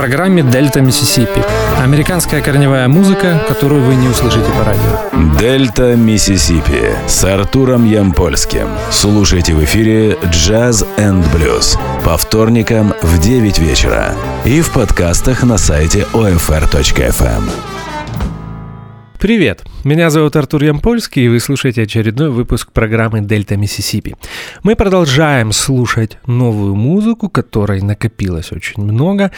программе 0.00 0.42
«Дельта 0.42 0.80
Миссисипи». 0.80 1.44
Американская 1.78 2.40
корневая 2.40 2.88
музыка, 2.88 3.44
которую 3.46 3.82
вы 3.82 3.96
не 3.96 4.08
услышите 4.08 4.46
по 4.50 4.64
радио. 4.64 5.38
«Дельта 5.38 5.94
Миссисипи» 5.94 6.94
с 7.06 7.22
Артуром 7.22 7.84
Ямпольским. 7.84 8.68
Слушайте 8.90 9.52
в 9.52 9.62
эфире 9.64 10.16
«Jazz 10.24 10.86
and 10.96 11.26
Blues» 11.34 11.78
по 12.02 12.16
вторникам 12.16 12.94
в 13.02 13.18
9 13.18 13.58
вечера 13.58 14.14
и 14.46 14.62
в 14.62 14.70
подкастах 14.70 15.42
на 15.42 15.58
сайте 15.58 16.06
OFR.FM. 16.14 17.79
Привет! 19.20 19.64
Меня 19.84 20.08
зовут 20.08 20.34
Артур 20.36 20.64
Ямпольский, 20.64 21.26
и 21.26 21.28
вы 21.28 21.40
слушаете 21.40 21.82
очередной 21.82 22.30
выпуск 22.30 22.72
программы 22.72 23.20
«Дельта 23.20 23.56
Миссисипи». 23.56 24.14
Мы 24.62 24.76
продолжаем 24.76 25.52
слушать 25.52 26.16
новую 26.26 26.74
музыку, 26.74 27.28
которой 27.28 27.82
накопилось 27.82 28.50
очень 28.50 28.82
много. 28.82 29.30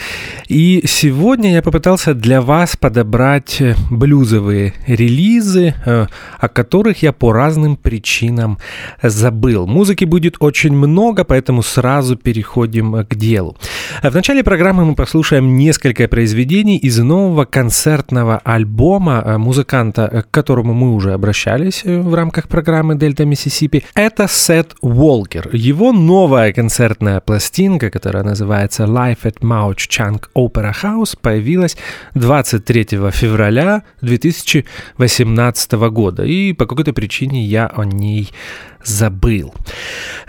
И 0.47 0.83
сегодня 0.85 1.53
я 1.53 1.61
попытался 1.61 2.13
для 2.13 2.41
вас 2.41 2.77
подобрать 2.77 3.61
блюзовые 3.89 4.73
релизы, 4.87 5.73
э, 5.85 6.07
о 6.39 6.47
которых 6.47 7.03
я 7.03 7.11
по 7.11 7.33
разным 7.33 7.75
причинам 7.75 8.59
забыл. 9.01 9.67
Музыки 9.67 10.05
будет 10.05 10.37
очень 10.39 10.73
много, 10.73 11.25
поэтому 11.25 11.61
сразу 11.61 12.15
переходим 12.15 13.05
к 13.05 13.15
делу. 13.15 13.57
В 14.01 14.13
начале 14.13 14.43
программы 14.43 14.85
мы 14.85 14.95
послушаем 14.95 15.57
несколько 15.57 16.07
произведений 16.07 16.77
из 16.77 16.99
нового 16.99 17.43
концертного 17.43 18.37
альбома 18.45 19.21
э, 19.25 19.37
музыканта 19.73 20.23
к 20.23 20.31
которому 20.31 20.73
мы 20.73 20.93
уже 20.93 21.13
обращались 21.13 21.81
э, 21.85 21.99
в 21.99 22.13
рамках 22.13 22.47
программы 22.47 22.95
Дельта 22.95 23.25
Миссисипи, 23.25 23.83
это 23.95 24.27
Сет 24.27 24.75
Уолкер. 24.81 25.49
Его 25.53 25.91
новая 25.91 26.53
концертная 26.53 27.19
пластинка, 27.19 27.89
которая 27.89 28.23
называется 28.23 28.83
Life 28.83 29.23
at 29.23 29.39
Mauch 29.41 29.87
Chunk 29.89 30.25
Opera 30.35 30.73
House, 30.83 31.17
появилась 31.19 31.77
23 32.13 32.83
февраля 33.11 33.81
2018 34.01 35.71
года. 35.71 36.23
И 36.23 36.53
по 36.53 36.65
какой-то 36.65 36.93
причине 36.93 37.43
я 37.43 37.67
о 37.67 37.83
ней 37.83 38.29
забыл. 38.83 39.53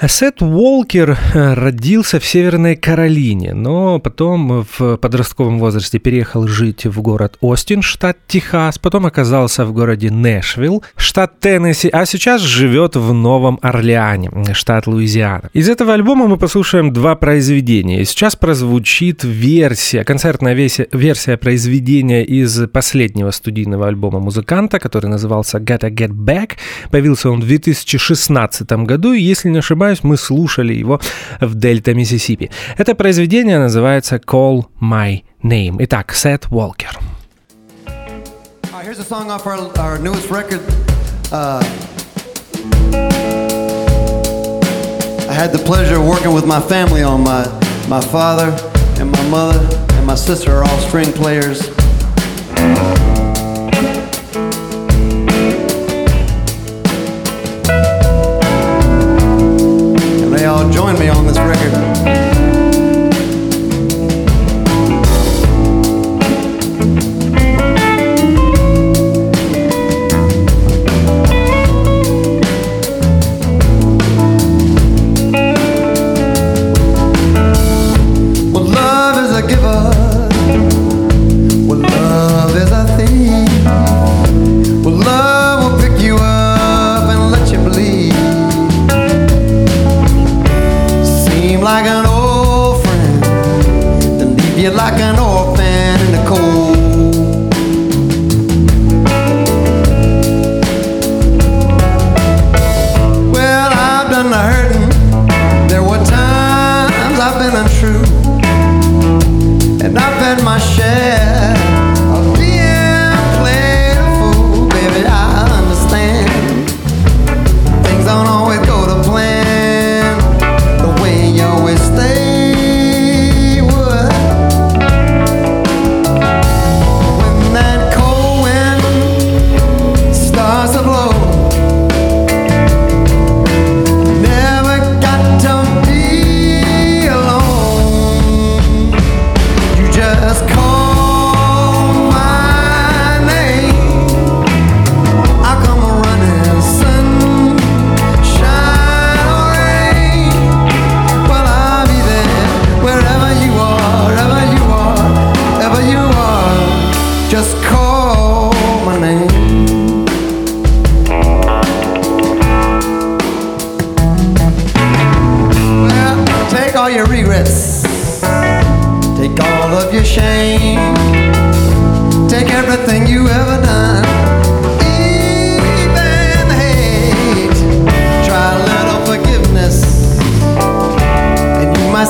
Сет 0.07 0.43
Уолкер 0.43 1.17
э, 1.35 1.55
родился 1.55 2.21
в 2.21 2.27
Северной 2.27 2.77
Каролине, 2.77 3.55
но 3.55 3.99
потом 3.99 4.67
в 4.79 4.97
подростковом 4.97 5.59
возрасте 5.59 5.99
переехал 5.99 6.47
жить 6.47 6.85
в 6.85 7.01
город 7.01 7.37
Остин, 7.41 7.83
штат 7.83 8.19
Техас, 8.27 8.79
потом 8.79 9.07
оказался 9.07 9.65
в 9.65 9.73
городе 9.73 10.11
Нэшвилл, 10.11 10.83
штат 10.97 11.41
Теннесси, 11.41 11.89
а 11.89 12.07
сейчас 12.07 12.43
живет 12.43 12.97
в 12.97 13.13
Новом 13.13 13.59
Орлеане, 13.63 14.31
штат 14.53 14.87
Луизиана. 14.87 15.51
Из 15.53 15.69
этого 15.69 15.95
альбома 15.95 16.27
мы 16.27 16.37
послушаем 16.37 16.93
два 16.93 17.15
произведения. 17.15 18.05
Сейчас 18.05 18.37
прозвучит 18.37 19.25
версия, 19.25 20.05
концертная 20.05 20.55
версия, 20.55 21.37
произведения 21.37 22.25
из 22.25 22.69
последнего 22.69 23.31
студийного 23.31 23.89
альбома 23.89 24.21
музыканта, 24.21 24.79
который 24.79 25.07
назывался 25.07 25.59
Gotta 25.59 25.91
Get 25.91 26.11
Back. 26.11 26.53
Появился 26.91 27.31
он 27.31 27.41
в 27.41 27.47
2016 27.47 28.44
2017 28.47 28.87
году, 28.87 29.13
и, 29.13 29.21
если 29.21 29.49
не 29.51 29.59
ошибаюсь, 29.59 30.03
мы 30.03 30.17
слушали 30.17 30.75
его 30.75 31.01
в 31.41 31.55
Дельта, 31.55 31.95
Миссисипи. 31.95 32.51
Это 32.77 32.95
произведение 32.95 33.59
называется 33.59 34.17
«Call 34.17 34.67
My 34.81 35.23
Name». 35.43 35.77
Итак, 35.81 36.15
Сет 36.15 36.47
Уолкер. 36.51 36.99
Here's 38.85 38.99
a 39.01 39.03
song 39.03 39.31
off 39.31 39.47
our, 39.47 39.57
our 39.79 39.99
newest 39.99 40.31
record. 40.31 40.61
Uh, 41.33 41.59
I 45.27 45.33
had 45.33 45.53
the 45.53 45.63
pleasure 45.65 45.97
of 45.97 46.07
working 46.07 46.33
with 46.33 46.47
my 46.47 46.61
family 46.61 47.03
on 47.03 47.25
my, 47.25 47.45
my 47.89 48.01
father 48.01 48.55
and 49.01 49.11
my 49.11 49.29
mother 49.31 49.59
and 49.95 50.07
my 50.07 50.15
sister 50.15 50.53
are 50.53 50.63
all 50.63 50.79
string 50.79 51.13
players. 51.13 51.71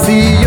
vacío. 0.05 0.44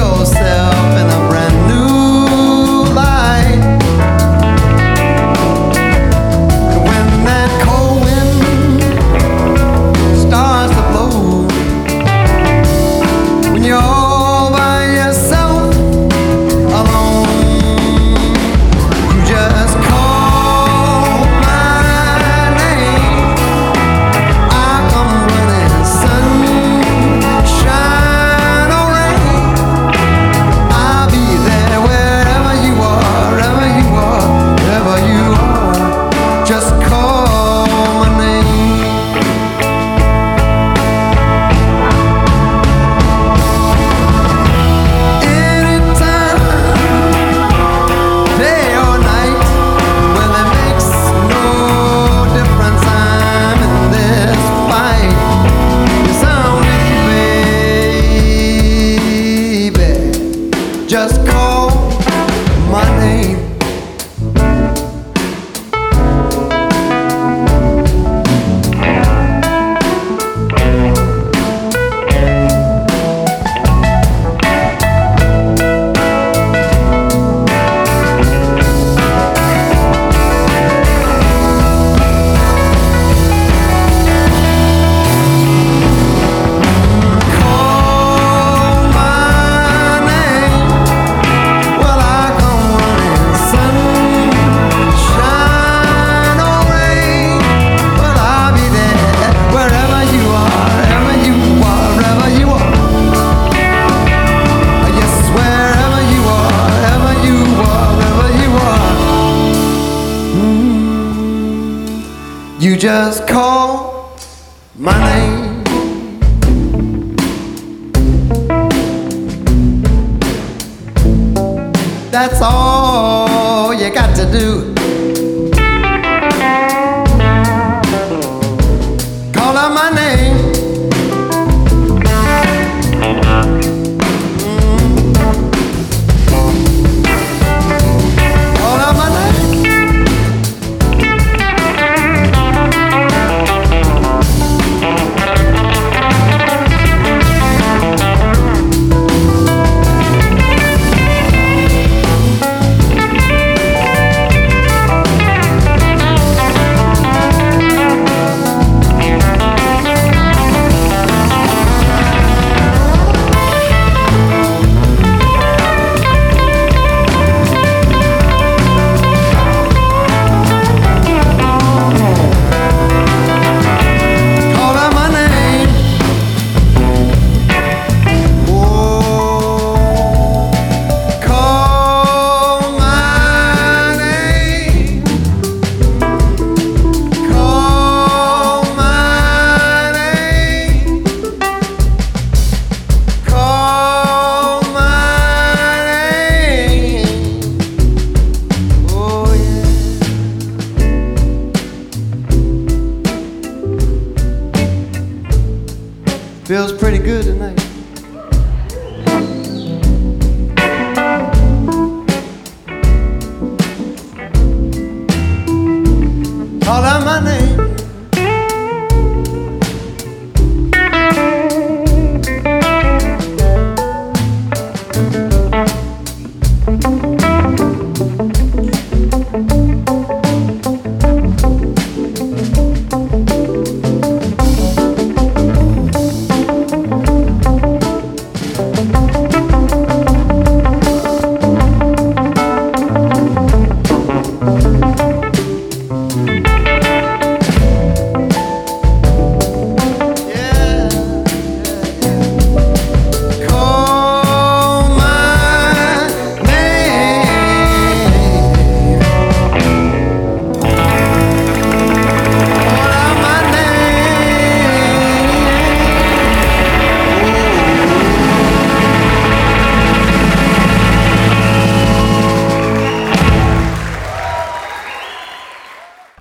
That's 122.12 122.42
all 122.42 123.74
you 123.74 123.90
got 123.92 124.16
to 124.16 124.32
do. 124.32 124.77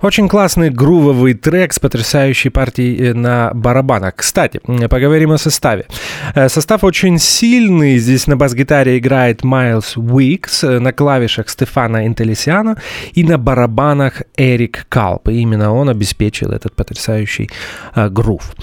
Очень 0.07 0.29
классный 0.29 0.71
грувовый 0.71 1.35
трек 1.35 1.73
с 1.73 1.81
потрясающей 1.81 2.49
партией 2.49 3.09
э, 3.09 3.13
на 3.13 3.51
барабанах. 3.55 4.15
Кстати, 4.15 4.61
поговорим 4.89 5.33
о 5.33 5.39
составе. 5.39 5.87
Э, 6.37 6.49
Состав 6.49 6.85
очень 6.85 7.19
сильный. 7.19 7.99
Здесь 7.99 8.29
на 8.29 8.37
бас-гитаре 8.37 8.99
играет 8.99 9.43
Майлз 9.43 9.97
Уикс, 9.97 10.63
э, 10.63 10.79
на 10.79 10.93
клавишах 10.93 11.49
Стефана 11.49 12.07
Интелесиано 12.07 12.77
и 13.15 13.25
на 13.25 13.37
барабанах 13.37 14.23
Эрик 14.37 14.87
Калп. 14.89 15.29
И 15.31 15.41
именно 15.41 15.75
он 15.75 15.89
обеспечил 15.89 16.53
этот 16.53 16.77
потрясающий 16.77 17.51
грув. 17.97 18.55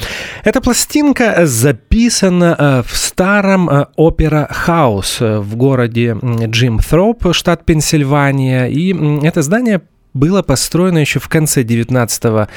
Эта 0.45 0.62
пластинка 0.62 1.45
записана 1.45 2.85
в 2.88 2.95
старом 2.95 3.88
opera 3.98 4.48
house 4.50 5.17
в 5.19 5.57
городе 5.57 6.15
Джим 6.45 6.79
Throп, 6.79 7.33
штат 7.33 7.65
Пенсильвания. 7.65 8.67
И 8.67 8.93
это 9.27 9.41
здание 9.41 9.81
было 10.13 10.41
построено 10.41 11.00
еще 11.00 11.20
в 11.20 11.27
конце 11.27 11.63
19 11.63 12.50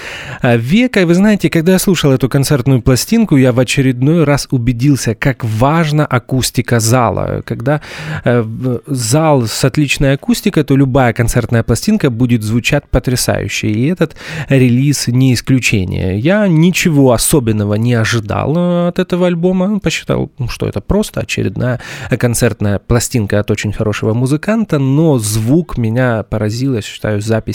века. 0.42 1.00
И 1.00 1.04
вы 1.04 1.14
знаете, 1.14 1.50
когда 1.50 1.72
я 1.72 1.78
слушал 1.78 2.12
эту 2.12 2.28
концертную 2.28 2.82
пластинку, 2.82 3.36
я 3.36 3.52
в 3.52 3.60
очередной 3.60 4.24
раз 4.24 4.46
убедился, 4.50 5.14
как 5.14 5.44
важна 5.44 6.04
акустика 6.04 6.80
зала. 6.80 7.42
Когда 7.44 7.80
э, 8.24 8.44
зал 8.86 9.46
с 9.46 9.64
отличной 9.64 10.14
акустикой, 10.14 10.64
то 10.64 10.76
любая 10.76 11.12
концертная 11.12 11.62
пластинка 11.62 12.10
будет 12.10 12.42
звучать 12.42 12.88
потрясающе. 12.88 13.68
И 13.68 13.86
этот 13.86 14.16
релиз 14.48 15.08
не 15.08 15.34
исключение. 15.34 16.18
Я 16.18 16.46
ничего 16.48 17.12
особенного 17.12 17.74
не 17.74 17.94
ожидал 17.94 18.54
э, 18.56 18.88
от 18.88 18.98
этого 18.98 19.26
альбома. 19.26 19.80
Посчитал, 19.80 20.30
ну, 20.38 20.48
что 20.48 20.66
это 20.66 20.80
просто 20.80 21.20
очередная 21.20 21.80
концертная 22.18 22.78
пластинка 22.78 23.40
от 23.40 23.50
очень 23.50 23.72
хорошего 23.72 24.14
музыканта, 24.14 24.78
но 24.78 25.18
звук 25.18 25.78
меня 25.78 26.22
поразил, 26.22 26.74
я 26.74 26.82
считаю, 26.82 27.20
запись 27.20 27.45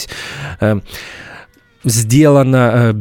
э, 0.60 0.80
сделана 1.84 2.72
э, 2.74 2.94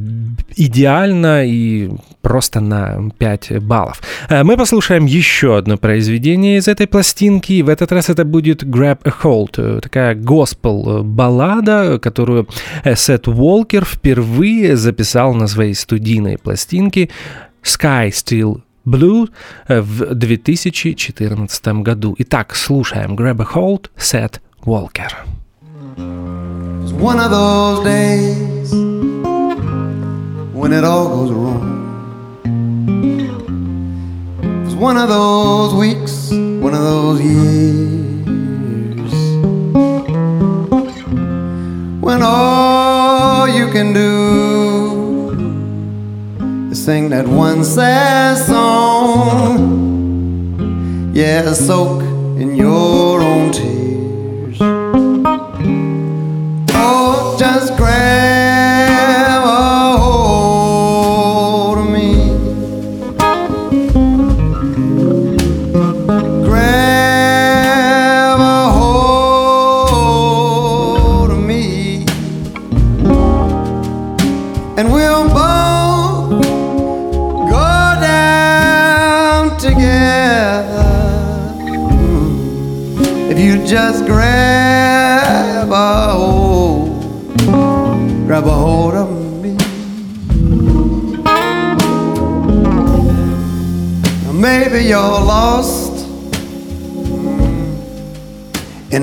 идеально 0.56 1.46
и 1.46 1.90
просто 2.22 2.60
на 2.60 3.10
5 3.18 3.60
баллов. 3.62 4.02
Э, 4.30 4.44
Мы 4.44 4.58
послушаем 4.58 5.06
еще 5.06 5.58
одно 5.58 5.78
произведение 5.78 6.58
из 6.58 6.68
этой 6.68 6.88
пластинки. 6.88 7.62
В 7.62 7.70
этот 7.70 7.92
раз 7.92 8.10
это 8.10 8.26
будет 8.26 8.64
Grab 8.64 9.00
a 9.06 9.14
Hold, 9.24 9.82
такая 9.82 10.16
госпел-баллада, 10.16 12.00
которую 12.00 12.48
Сет 12.96 13.28
Уолкер 13.28 13.86
впервые 13.86 14.76
записал 14.76 15.34
на 15.34 15.48
своей 15.48 15.76
студийной 15.76 16.38
пластинке 16.38 17.10
Sky 17.64 18.10
Still 18.10 18.62
Blue 18.86 19.30
в 19.68 20.16
2014 20.16 21.68
году. 21.84 22.16
Итак, 22.18 22.56
слушаем 22.56 23.16
Grab 23.16 23.42
a 23.42 23.48
Hold, 23.56 23.90
Seth 23.98 24.40
Walker. 24.66 25.41
One 27.02 27.20
of 27.20 27.32
those 27.32 27.84
days 27.84 28.72
when 30.54 30.72
it 30.72 30.84
all 30.84 31.08
goes 31.10 31.32
wrong. 31.32 31.68
It's 34.66 34.76
one 34.76 34.98
of 34.98 35.10
those 35.10 35.74
weeks, 35.74 36.30
one 36.32 36.76
of 36.76 36.82
those 36.82 37.20
years 37.22 37.72
when 42.02 42.22
all 42.22 43.48
you 43.48 43.68
can 43.72 43.94
do 43.94 45.32
is 46.72 46.86
sing 46.86 47.10
that 47.10 47.28
one 47.28 47.64
sad 47.64 48.38
song. 48.38 49.58
Yeah, 51.16 51.54
soak 51.54 52.04
in 52.40 52.56
your 52.56 53.22
own 53.22 53.52
tears. 53.52 53.71
Amen. 58.12 58.41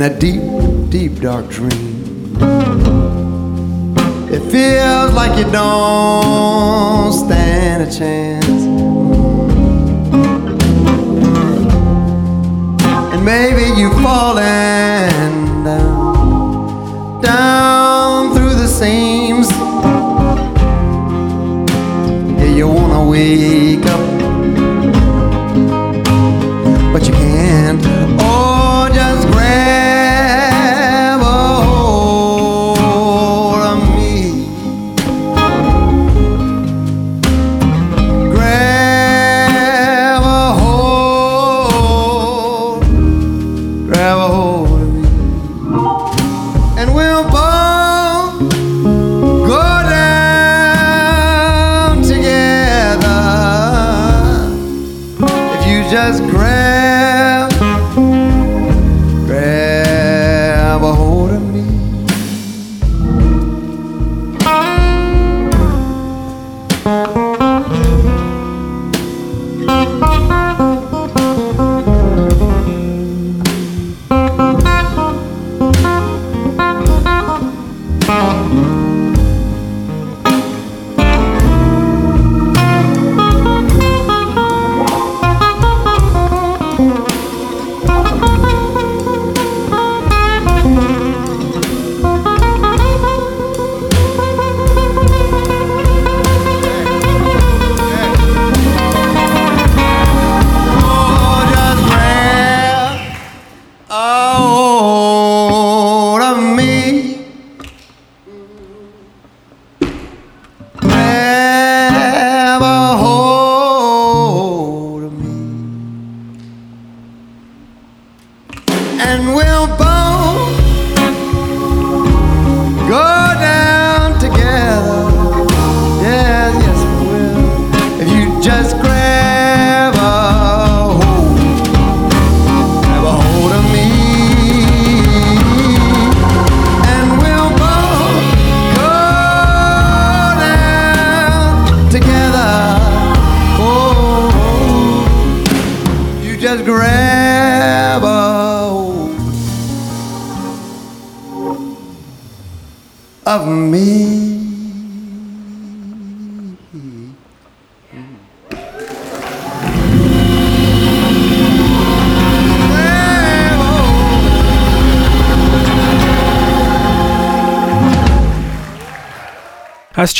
In 0.00 0.04
a 0.04 0.16
deep, 0.16 0.42
deep, 0.90 1.20
dark 1.20 1.48
dream. 1.48 2.36
It 4.30 4.42
feels 4.52 5.12
like 5.12 5.36
you 5.36 5.50
don't 5.50 7.12
stand 7.12 7.82
a 7.82 7.90
chance. 7.90 8.46
And 13.12 13.24
maybe 13.24 13.64
you've 13.80 14.00
fallen 14.00 15.64
down, 15.64 17.20
down 17.20 18.34
through 18.36 18.54
the 18.54 18.68
seams. 18.68 19.50
Yeah, 22.38 22.54
you 22.54 22.68
wanna 22.68 23.10
wake 23.10 23.84
up, 23.86 24.07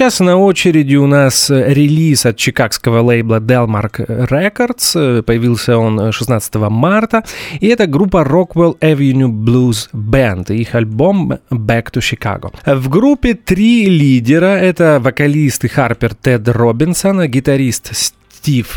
сейчас 0.08 0.20
на 0.20 0.36
очереди 0.38 0.96
у 0.96 1.06
нас 1.06 1.50
э, 1.50 1.74
релиз 1.74 2.24
от 2.24 2.36
чикагского 2.36 3.02
лейбла 3.02 3.40
Delmark 3.40 4.06
Records. 4.30 5.18
Э, 5.18 5.22
Появился 5.22 5.76
он 5.76 6.12
16 6.12 6.54
марта. 6.70 7.24
И 7.60 7.66
это 7.66 7.86
группа 7.86 8.22
Rockwell 8.22 8.78
Avenue 8.80 9.28
Blues 9.28 9.90
Band. 9.92 10.54
Их 10.54 10.74
альбом 10.74 11.34
Back 11.50 11.92
to 11.92 12.00
Chicago. 12.00 12.54
В 12.64 12.88
группе 12.88 13.34
три 13.34 13.86
лидера. 13.86 14.56
Это 14.56 14.98
вокалист 14.98 15.64
и 15.64 15.68
харпер 15.68 16.14
Тед 16.14 16.48
Робинсон, 16.48 17.26
гитарист 17.26 17.94
Стив 17.94 18.17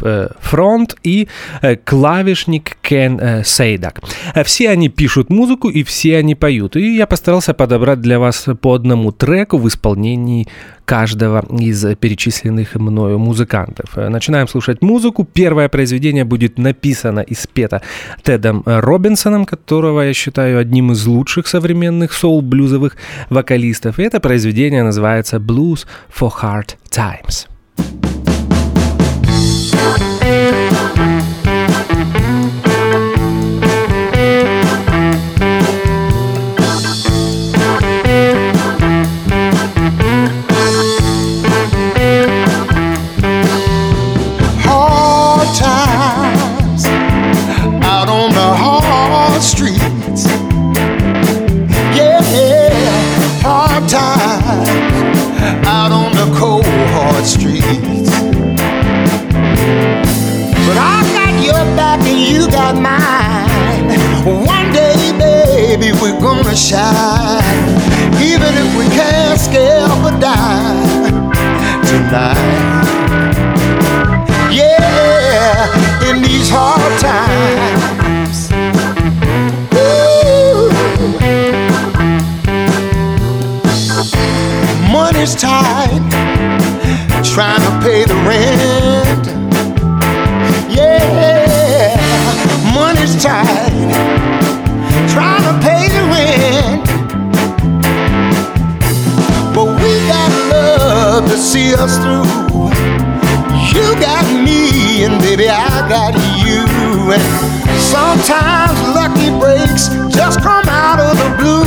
э, 0.04 0.30
Фронт 0.40 0.96
и 1.04 1.28
э, 1.62 1.76
клавишник 1.76 2.78
Кен 2.82 3.20
э, 3.20 3.44
Сейдак. 3.44 4.02
Все 4.46 4.70
они 4.70 4.90
пишут 4.90 5.30
музыку 5.30 5.70
и 5.70 5.84
все 5.84 6.18
они 6.18 6.36
поют. 6.36 6.76
И 6.76 6.96
я 6.96 7.06
постарался 7.06 7.54
подобрать 7.54 8.02
для 8.02 8.20
вас 8.20 8.48
по 8.62 8.74
одному 8.74 9.12
треку 9.12 9.58
в 9.58 9.68
исполнении 9.68 10.48
каждого 10.86 11.46
из 11.60 11.86
перечисленных 11.96 12.76
мною 12.76 13.20
музыкантов. 13.20 13.96
Начинаем 13.96 14.48
слушать 14.48 14.82
музыку. 14.82 15.24
Первое 15.24 15.70
произведение 15.70 16.26
будет 16.26 16.58
написано 16.58 17.22
и 17.22 17.34
спето 17.34 17.82
Тедом 18.24 18.64
Робинсоном, 18.66 19.46
которого 19.46 20.02
я 20.02 20.14
считаю 20.14 20.60
одним 20.60 20.92
из 20.92 21.06
лучших 21.06 21.48
современных 21.48 22.14
соул-блюзовых 22.14 22.98
вокалистов. 23.30 24.00
И 24.00 24.04
это 24.04 24.20
произведение 24.20 24.84
называется 24.84 25.38
«Blues 25.38 25.86
for 26.10 26.32
Hard 26.42 26.76
Times». 26.90 27.51
Shine, 66.56 67.70
even 68.22 68.54
if 68.56 68.78
we 68.78 68.86
can't 68.96 69.40
scale 69.40 69.92
or 70.06 70.12
die 70.20 71.10
tonight. 71.88 72.82
Yeah, 74.52 76.10
in 76.10 76.22
these 76.22 76.50
hard 76.50 77.00
times. 77.00 78.52
Ooh. 79.76 80.70
Money's 84.92 85.36
tight, 85.36 86.02
trying 87.24 87.62
to 87.62 87.72
pay 87.86 88.04
the 88.04 88.16
rent. 88.28 88.51
To 101.32 101.38
see 101.38 101.74
us 101.74 101.96
through. 102.00 102.28
You 103.72 103.96
got 104.02 104.26
me, 104.44 105.06
and 105.06 105.18
baby, 105.22 105.48
I 105.48 105.88
got 105.88 106.14
you. 106.44 106.66
And 107.14 107.24
sometimes 107.80 108.78
lucky 108.94 109.30
breaks 109.40 109.88
just 110.14 110.42
come 110.42 110.68
out 110.68 111.00
of 111.00 111.16
the 111.16 111.30
blue. 111.40 111.64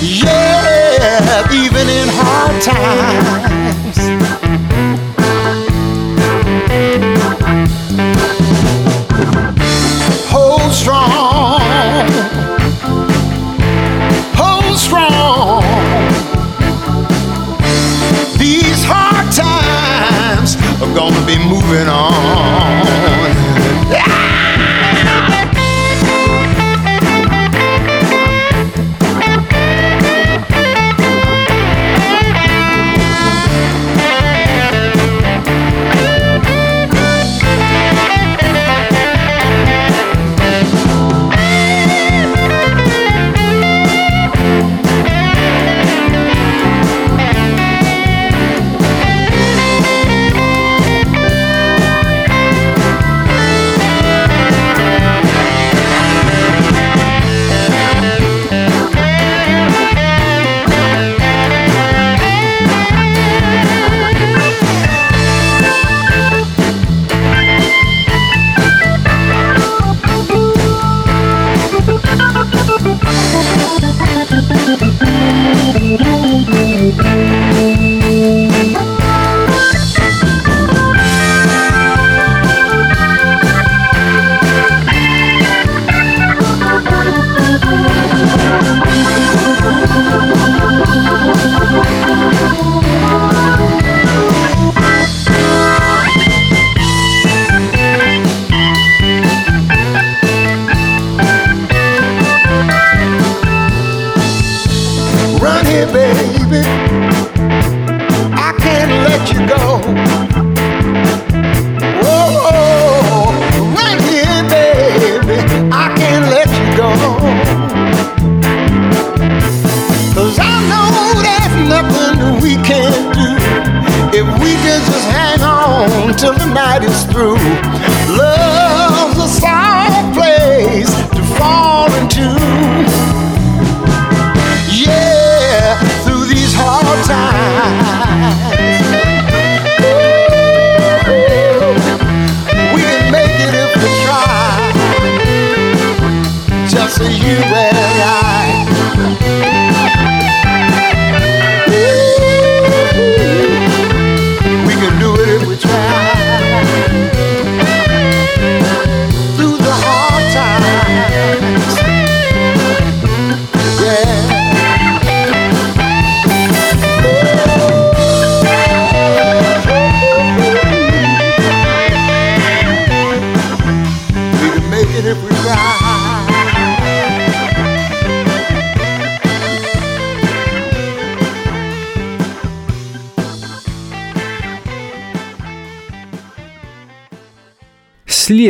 Yeah, 0.00 1.52
even 1.52 1.88
in 1.88 2.08
hard 2.12 2.62
times. 2.62 3.61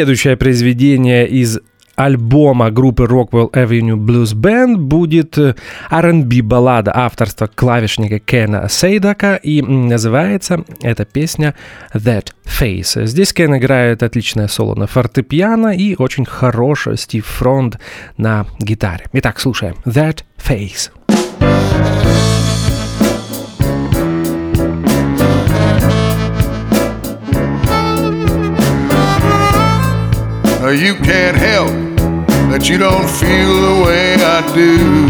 Следующее 0.02 0.36
произведение 0.36 1.28
из 1.28 1.60
альбома 1.94 2.72
группы 2.72 3.04
Rockwell 3.04 3.52
Avenue 3.52 3.94
Blues 3.94 4.34
Band 4.34 4.74
будет 4.78 5.38
э, 5.38 5.54
R&B 5.92 6.42
баллада 6.42 6.90
авторства 6.92 7.46
клавишника 7.46 8.18
Кена 8.18 8.68
Сейдака 8.68 9.36
и 9.36 9.62
называется 9.62 10.64
эта 10.80 11.04
песня 11.04 11.54
That 11.94 12.32
Face. 12.44 13.06
Здесь 13.06 13.32
Кен 13.32 13.56
играет 13.56 14.02
отличное 14.02 14.48
соло 14.48 14.74
на 14.74 14.88
фортепиано 14.88 15.68
и 15.68 15.94
очень 15.96 16.24
хороший 16.24 16.98
Стив 16.98 17.24
Фронт 17.24 17.78
на 18.16 18.46
гитаре. 18.58 19.04
Итак, 19.12 19.38
слушаем 19.38 19.76
That 19.86 20.24
Face. 20.36 20.90
You 21.38 22.31
can't 30.94 31.36
help 31.36 31.70
that 32.52 32.68
you 32.68 32.78
don't 32.78 33.08
feel 33.10 33.52
the 33.68 33.82
way 33.84 34.14
I 34.14 34.40
do. 34.54 35.08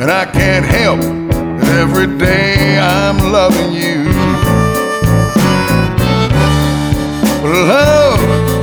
And 0.00 0.10
I 0.12 0.26
can't 0.26 0.64
help 0.64 1.00
that 1.00 1.76
every 1.80 2.06
day 2.18 2.78
I'm 2.78 3.32
loving 3.32 3.72
you. 3.72 4.04
Love, 7.42 8.20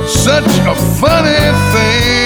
such 0.08 0.48
a 0.64 0.74
funny 0.96 1.52
thing. 1.74 2.24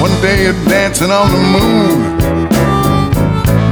One 0.00 0.14
day 0.22 0.44
you're 0.44 0.64
dancing 0.66 1.10
on 1.10 1.32
the 1.32 1.38
moon. 1.38 2.25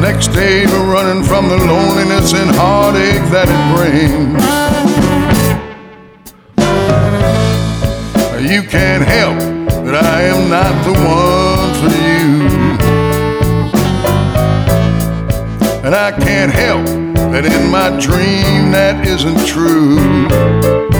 Next 0.05 0.29
day 0.35 0.67
we're 0.67 0.93
running 0.93 1.25
from 1.25 1.49
the 1.49 1.57
loneliness 1.57 2.35
and 2.35 2.51
heartache 2.51 3.25
that 3.33 3.49
it 3.49 3.63
brings. 3.75 4.45
You 8.53 8.63
can't 8.65 9.03
help 9.03 9.39
that 9.87 9.95
I 10.05 10.25
am 10.25 10.51
not 10.51 10.75
the 10.85 10.93
one 10.93 11.73
for 11.81 11.89
you. 12.05 12.27
And 15.87 15.95
I 15.95 16.13
can't 16.13 16.53
help 16.53 16.85
that 17.33 17.47
in 17.47 17.71
my 17.71 17.89
dream 17.99 18.73
that 18.73 19.07
isn't 19.09 19.47
true. 19.47 20.94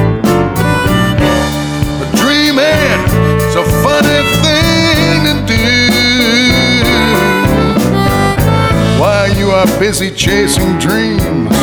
Busy 9.79 10.11
chasing 10.11 10.79
dreams, 10.79 11.57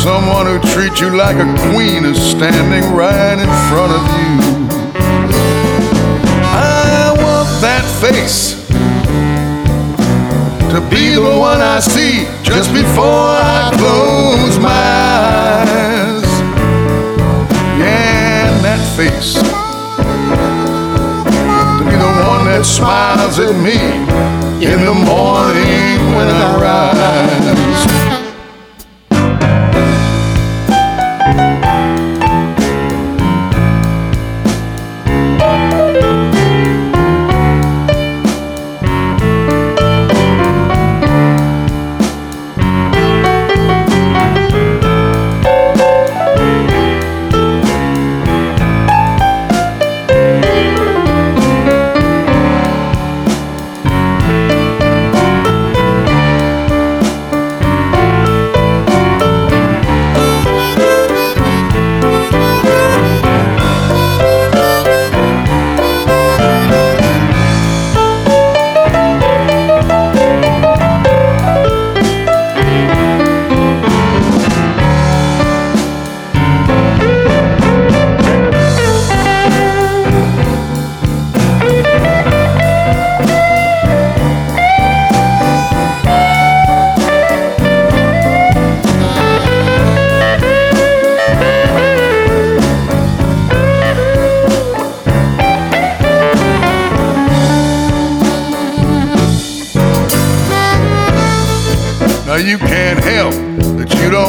someone 0.00 0.46
who 0.46 0.58
treats 0.72 1.00
you 1.00 1.10
like 1.16 1.36
a 1.36 1.46
queen 1.72 2.04
is 2.04 2.18
standing 2.18 2.92
right 2.94 3.38
in 3.38 3.48
front 3.68 3.92
of 3.92 4.02
you. 4.20 4.38
I 6.44 7.12
want 7.16 7.48
that 7.62 7.84
face 8.00 8.54
to 10.70 10.80
be 10.88 11.14
the 11.14 11.36
one 11.38 11.60
I 11.60 11.80
see 11.80 12.26
just 12.44 12.72
before 12.72 13.04
I 13.04 13.72
close 13.74 14.58
my 14.58 14.70
eyes. 15.66 16.30
Yeah, 17.80 18.50
and 18.52 18.64
that 18.64 18.80
face 18.96 19.34
to 19.34 19.42
be 21.84 21.96
the 21.96 22.12
one 22.28 22.44
that 22.46 22.64
smiles 22.64 23.38
at 23.40 23.54
me 23.56 24.39
in 24.62 24.84
the 24.84 24.92
morning 24.92 26.14
when 26.14 26.28
I 26.28 26.60
rise. 26.60 27.49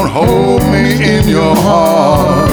Don't 0.02 0.10
hold 0.10 0.64
me 0.72 1.18
in 1.18 1.28
your 1.28 1.56
heart. 1.56 2.50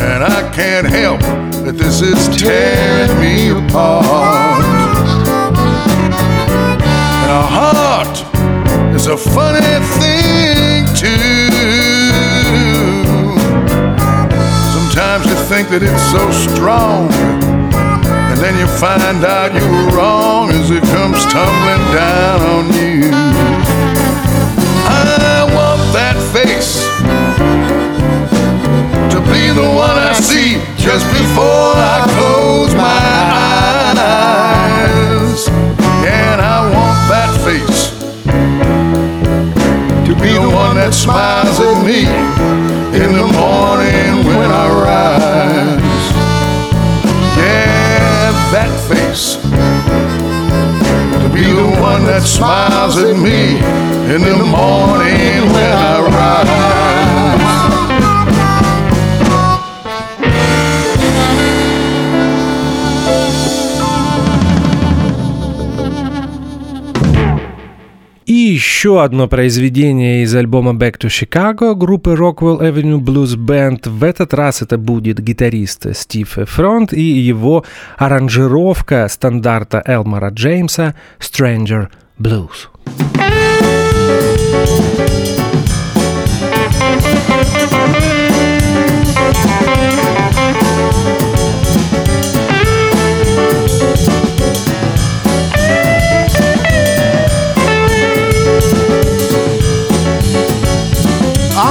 And 0.00 0.24
I 0.24 0.50
can't 0.52 0.88
help 0.88 1.20
that 1.64 1.76
this 1.76 2.00
is 2.00 2.26
tearing 2.36 3.14
me 3.20 3.50
apart. 3.50 4.64
And 7.22 7.30
a 7.30 7.44
heart 7.56 8.16
is 8.96 9.06
a 9.06 9.16
funny 9.16 9.74
thing 10.00 10.86
too. 10.98 11.50
Sometimes 14.74 15.26
you 15.26 15.36
think 15.46 15.68
that 15.68 15.82
it's 15.82 16.06
so 16.10 16.24
strong. 16.32 17.08
And 18.30 18.38
then 18.40 18.58
you 18.58 18.66
find 18.66 19.24
out 19.24 19.54
you 19.54 19.66
were 19.70 19.96
wrong 19.96 20.50
as 20.50 20.70
it 20.72 20.82
comes 20.82 21.24
tumbling 21.26 21.84
down 21.94 22.40
on 22.42 22.72
you. 22.72 23.57
I 25.20 25.44
want 25.54 25.80
that 25.92 26.16
face 26.32 26.82
to 29.12 29.18
be 29.32 29.50
the 29.50 29.68
one 29.68 29.96
I 29.98 30.12
see 30.14 30.60
just 30.76 31.06
before 31.12 31.72
I 31.74 32.06
close 32.16 32.74
my 32.74 33.02
eyes. 33.98 35.48
And 36.06 36.40
I 36.40 36.58
want 36.74 36.98
that 37.12 37.32
face 37.44 37.90
to 40.06 40.14
be 40.14 40.32
the 40.32 40.50
one 40.50 40.76
that 40.76 40.92
smiles 40.94 41.58
at 41.60 41.84
me 41.84 42.06
in 43.02 43.12
the 43.12 43.28
morning 43.38 44.26
when 44.36 44.50
I 44.50 44.66
rise. 44.86 46.06
Yeah, 47.36 48.32
that 48.52 48.72
face 48.88 49.36
be 51.38 51.52
the 51.52 51.80
one 51.80 52.04
that 52.04 52.22
smiles 52.22 52.98
at 52.98 53.16
me 53.16 53.58
in 54.12 54.22
the 54.22 54.36
morning 54.44 55.46
when 55.54 55.70
I 55.72 56.00
rise. 56.00 56.97
Еще 68.78 69.02
одно 69.02 69.26
произведение 69.26 70.22
из 70.22 70.32
альбома 70.36 70.70
Back 70.70 70.98
to 71.00 71.08
Chicago 71.08 71.74
группы 71.74 72.12
Rockwell 72.12 72.60
Avenue 72.60 73.00
Blues 73.00 73.36
Band. 73.36 73.88
В 73.88 74.04
этот 74.04 74.32
раз 74.32 74.62
это 74.62 74.78
будет 74.78 75.18
гитарист 75.18 75.96
Стив 75.96 76.38
Фронт 76.46 76.92
и 76.92 77.02
его 77.02 77.64
аранжировка 77.96 79.08
стандарта 79.10 79.82
Элмора 79.84 80.30
Джеймса 80.30 80.94
Stranger 81.18 81.88
Blues. 82.20 82.68
I'm 90.00 90.07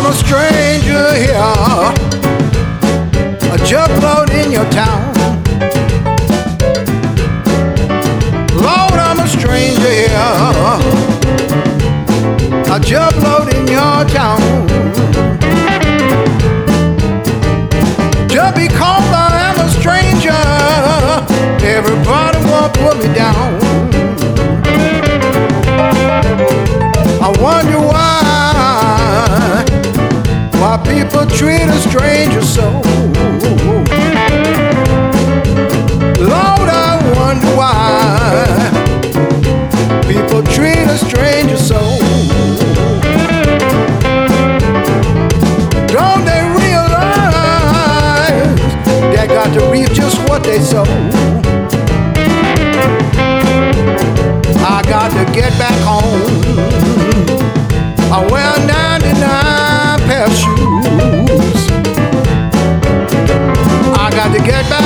a 0.07 0.13
stranger 0.13 1.13
here, 1.15 1.35
a 3.51 3.57
jugboat 3.65 4.29
in 4.31 4.51
your 4.51 4.63
town. 4.69 5.13
Lord, 8.55 8.99
I'm 9.07 9.19
a 9.19 9.27
stranger 9.27 9.91
here, 10.01 10.31
a 12.73 12.79
jugboat 12.79 13.53
in 13.53 13.67
your 13.67 14.05
town. 14.07 14.39
Just 18.29 18.55
because 18.55 19.07
I 19.11 19.29
am 19.49 19.59
a 19.59 19.69
stranger, 19.69 20.41
everybody 21.65 22.37
won't 22.49 22.73
put 22.75 22.97
me 22.99 23.13
down. 23.13 23.96
People 30.83 31.25
treat 31.25 31.63
a 31.63 31.79
stranger 31.79 32.41
so. 32.41 32.81
Lord, 36.19 36.69
I 36.69 36.99
wonder 37.15 37.47
why 37.55 38.71
people 40.07 40.43
treat 40.43 40.87
a 40.87 40.97
stranger 40.97 41.57
so. 41.57 41.79
Don't 45.87 46.23
they 46.25 46.41
realize 46.61 48.55
they 49.15 49.27
got 49.27 49.53
to 49.53 49.61
reap 49.71 49.91
just 49.91 50.17
what 50.27 50.43
they 50.43 50.59
sow? 50.59 50.85
I 54.59 54.81
got 54.83 55.09
to 55.11 55.25
get 55.33 55.57
back 55.57 55.79
home. 55.83 56.21
I 58.11 58.25
wear 58.31 58.57
99 58.67 59.86
pair 60.07 60.23
of 60.25 60.31
shoes. 60.31 61.67
I 63.99 64.09
got 64.11 64.31
to 64.33 64.39
get 64.39 64.69
back. 64.69 64.76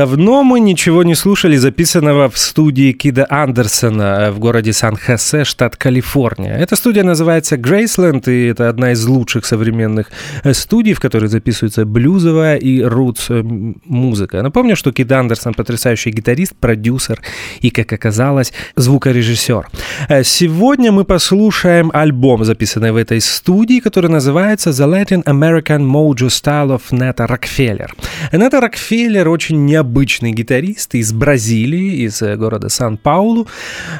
Давно 0.00 0.42
мы 0.44 0.60
ничего 0.60 1.02
не 1.02 1.14
слушали 1.14 1.56
записанного 1.56 2.30
в 2.30 2.38
студии 2.38 2.92
Кида 2.92 3.26
Андерсона 3.28 4.32
в 4.32 4.38
городе 4.38 4.72
Сан-Хосе, 4.72 5.44
штат 5.44 5.76
Калифорния. 5.76 6.56
Эта 6.56 6.74
студия 6.74 7.04
называется 7.04 7.58
Грейсленд, 7.58 8.26
и 8.26 8.46
это 8.46 8.70
одна 8.70 8.92
из 8.92 9.04
лучших 9.04 9.44
современных 9.44 10.10
э, 10.42 10.54
студий, 10.54 10.94
в 10.94 11.00
которой 11.00 11.26
записывается 11.26 11.84
блюзовая 11.84 12.56
и 12.56 12.80
рутс 12.80 13.26
э, 13.28 13.42
музыка. 13.42 14.40
Напомню, 14.42 14.74
что 14.74 14.90
Кид 14.90 15.12
Андерсон 15.12 15.52
потрясающий 15.52 16.12
гитарист, 16.12 16.56
продюсер 16.56 17.20
и, 17.60 17.68
как 17.68 17.92
оказалось, 17.92 18.54
звукорежиссер. 18.76 19.68
Э, 20.08 20.24
Сегодня 20.24 20.92
мы 20.92 21.04
послушаем 21.04 21.90
альбом, 21.92 22.44
записанный 22.44 22.92
в 22.92 22.96
этой 22.96 23.20
студии, 23.20 23.80
который 23.80 24.08
называется 24.08 24.70
The 24.70 24.86
Latin 24.88 25.24
American 25.24 25.82
Mojo 25.82 26.28
Style 26.28 26.70
of 26.74 26.84
Netta 26.90 27.28
Rockefeller. 27.28 27.90
Нета 28.32 28.62
Рокфеллер 28.62 29.28
очень 29.28 29.66
необычный 29.66 29.89
гитарист 30.32 30.94
из 30.94 31.12
Бразилии, 31.12 32.04
из 32.06 32.22
э, 32.22 32.36
города 32.36 32.68
Сан-Паулу. 32.68 33.46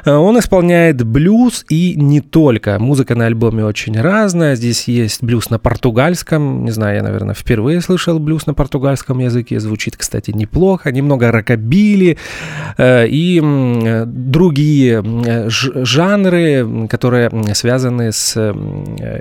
Э, 0.05 0.13
он 0.13 0.39
исполняет 0.39 1.05
блюз 1.05 1.65
и 1.69 1.95
не 1.97 2.21
только. 2.21 2.79
Музыка 2.79 3.15
на 3.15 3.27
альбоме 3.27 3.65
очень 3.65 4.01
разная. 4.01 4.57
Здесь 4.57 4.89
есть 4.89 5.23
блюз 5.23 5.51
на 5.51 5.59
португальском. 5.59 6.65
Не 6.65 6.71
знаю, 6.71 6.97
я, 6.97 7.03
наверное, 7.03 7.35
впервые 7.35 7.81
слышал 7.81 8.19
блюз 8.19 8.47
на 8.47 8.55
португальском 8.55 9.19
языке. 9.19 9.61
Звучит, 9.61 9.97
кстати, 9.97 10.31
неплохо. 10.31 10.93
Немного 10.93 11.31
рокобили 11.33 12.17
э, 12.77 13.07
и 13.09 13.41
другие 14.07 15.03
жанры, 15.49 16.89
которые 16.89 17.31
связаны 17.55 18.13
с 18.13 18.55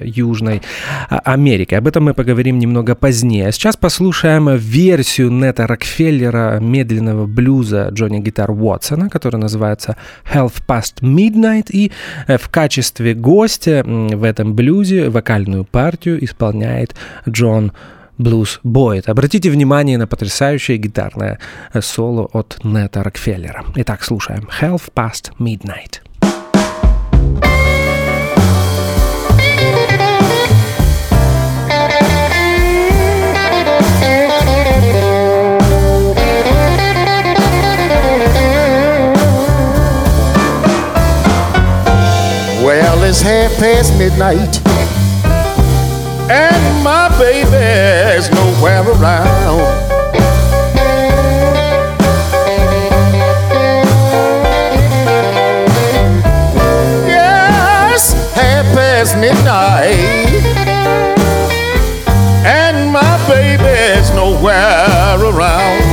Южной 0.02 0.62
а, 1.10 1.20
Америкой. 1.20 1.78
Об 1.78 1.88
этом 1.88 2.06
мы 2.06 2.14
поговорим 2.14 2.60
немного 2.60 2.96
позднее. 2.96 3.48
А 3.48 3.52
сейчас 3.52 3.78
послушаем 3.78 4.56
версию 4.56 5.32
Нета 5.32 5.68
Рокфеллера 5.68 6.59
медленного 6.60 7.26
блюза 7.26 7.90
Джонни 7.92 8.20
Гитар 8.20 8.52
Уотсона, 8.52 9.10
который 9.10 9.38
называется 9.38 9.96
Health 10.32 10.62
Past 10.68 11.02
Midnight, 11.02 11.68
и 11.72 11.92
в 12.28 12.50
качестве 12.50 13.14
гостя 13.14 13.84
в 13.86 14.24
этом 14.24 14.54
блюзе 14.54 15.10
вокальную 15.10 15.66
партию 15.66 16.24
исполняет 16.24 16.96
Джон 17.28 17.72
Блюз 18.18 18.60
Бойт. 18.64 19.08
Обратите 19.08 19.50
внимание 19.50 19.98
на 19.98 20.06
потрясающее 20.06 20.78
гитарное 20.78 21.40
соло 21.80 22.30
от 22.34 22.60
Нета 22.64 23.02
Рокфеллера. 23.02 23.64
Итак, 23.76 24.04
слушаем 24.04 24.50
Health 24.60 24.92
Past 24.94 25.32
Midnight. 25.40 26.02
It's 43.10 43.22
half 43.22 43.52
past 43.58 43.98
midnight, 43.98 44.62
and 46.30 46.84
my 46.84 47.10
baby's 47.18 48.30
nowhere 48.30 48.84
around. 48.84 49.58
Yes, 57.08 58.14
half 58.36 58.66
past 58.76 59.18
midnight, 59.18 59.96
and 62.46 62.92
my 62.92 63.18
baby's 63.28 64.12
nowhere 64.12 65.18
around. 65.20 65.89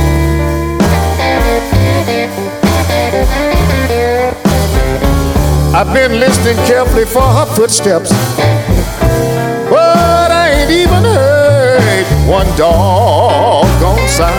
I've 5.77 5.93
been 5.93 6.19
listening 6.19 6.55
carefully 6.65 7.05
for 7.05 7.21
her 7.21 7.45
footsteps, 7.45 8.09
but 9.69 10.31
I 10.31 10.49
ain't 10.49 10.71
even 10.71 11.03
heard 11.03 12.07
one 12.27 12.47
doggone 12.57 14.07
sound. 14.07 14.33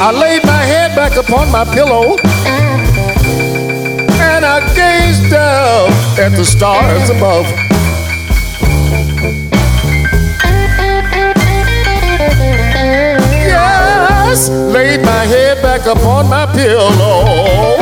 I 0.00 0.12
laid 0.12 0.44
my 0.44 0.62
head 0.62 0.94
back 0.94 1.16
upon 1.16 1.50
my 1.50 1.64
pillow 1.74 2.16
and 4.22 4.44
I 4.44 4.60
gazed 4.76 5.32
up 5.32 5.90
at 6.20 6.36
the 6.36 6.44
stars 6.44 7.10
above. 7.10 7.65
Laid 14.72 15.00
my 15.02 15.24
head 15.24 15.62
back 15.62 15.86
upon 15.86 16.28
my 16.28 16.46
pillow 16.46 17.76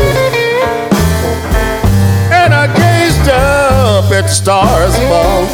and 2.30 2.52
I 2.52 2.66
gazed 2.66 3.28
up 3.30 4.10
at 4.12 4.22
the 4.22 4.28
stars 4.28 4.94
above. 4.96 5.48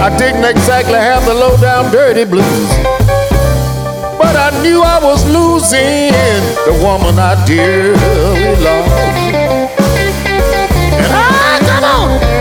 I 0.00 0.16
didn't 0.16 0.44
exactly 0.44 0.94
have 0.94 1.24
the 1.24 1.34
low 1.34 1.56
down 1.58 1.92
dirty 1.92 2.24
blues, 2.24 2.70
but 4.18 4.34
I 4.36 4.50
knew 4.62 4.82
I 4.82 4.98
was 5.02 5.24
losing 5.26 6.12
the 6.66 6.74
woman 6.82 7.18
I 7.18 7.34
dearly 7.44 8.56
love. 8.64 8.86
And 11.02 11.12
I 11.12 11.28
ah, 11.30 11.58
come 11.68 11.84
on. 11.84 12.37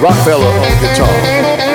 Rockefeller 0.00 0.46
on 0.46 0.80
guitar. 0.80 1.67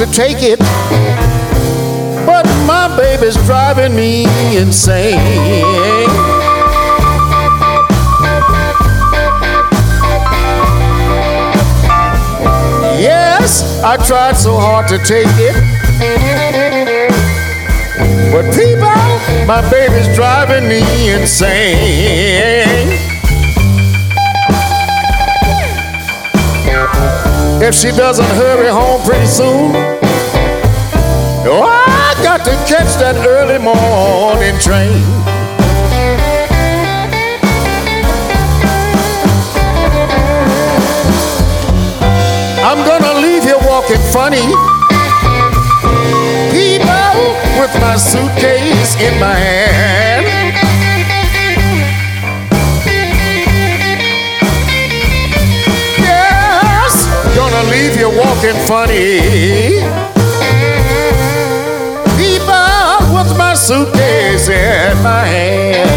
To 0.00 0.06
take 0.12 0.38
it, 0.40 0.58
but 2.24 2.46
my 2.66 2.88
baby's 2.96 3.36
driving 3.44 3.94
me 3.94 4.24
insane. 4.56 5.18
Yes, 12.98 13.82
I 13.84 13.98
tried 14.06 14.38
so 14.38 14.56
hard 14.56 14.88
to 14.88 14.96
take 14.96 15.28
it, 15.36 15.54
but 18.32 18.46
people, 18.54 18.88
my 19.46 19.60
baby's 19.70 20.08
driving 20.16 20.66
me 20.66 21.10
insane. 21.10 23.09
If 27.62 27.74
she 27.74 27.90
doesn't 27.90 28.24
hurry 28.24 28.68
home 28.68 29.02
pretty 29.02 29.26
soon, 29.26 29.72
oh, 31.46 31.62
I 31.62 32.14
got 32.22 32.42
to 32.46 32.52
catch 32.66 32.96
that 32.96 33.16
early 33.28 33.58
morning 33.58 34.58
train. 34.58 35.04
I'm 42.64 42.80
gonna 42.86 43.20
leave 43.20 43.44
here 43.44 43.60
walking 43.68 44.00
funny. 44.10 44.40
People 46.48 47.36
with 47.60 47.74
my 47.78 47.96
suitcase 47.96 48.96
in 49.02 49.20
my 49.20 49.34
hand. 49.34 50.39
Gonna 58.00 58.08
leave 58.08 58.14
you 58.14 58.18
walking 58.18 58.56
funny. 58.66 59.80
People 62.16 63.14
with 63.14 63.36
my 63.36 63.54
suitcase 63.54 64.48
in 64.48 65.02
my 65.02 65.24
hand. 65.24 65.90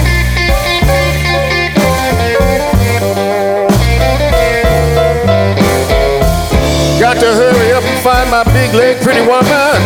Got 6.99 7.19
to 7.19 7.33
hurry 7.33 7.73
up 7.73 7.83
and 7.83 8.03
find 8.03 8.29
my 8.29 8.43
big 8.45 8.73
leg 8.73 9.01
pretty 9.01 9.21
woman. 9.21 9.81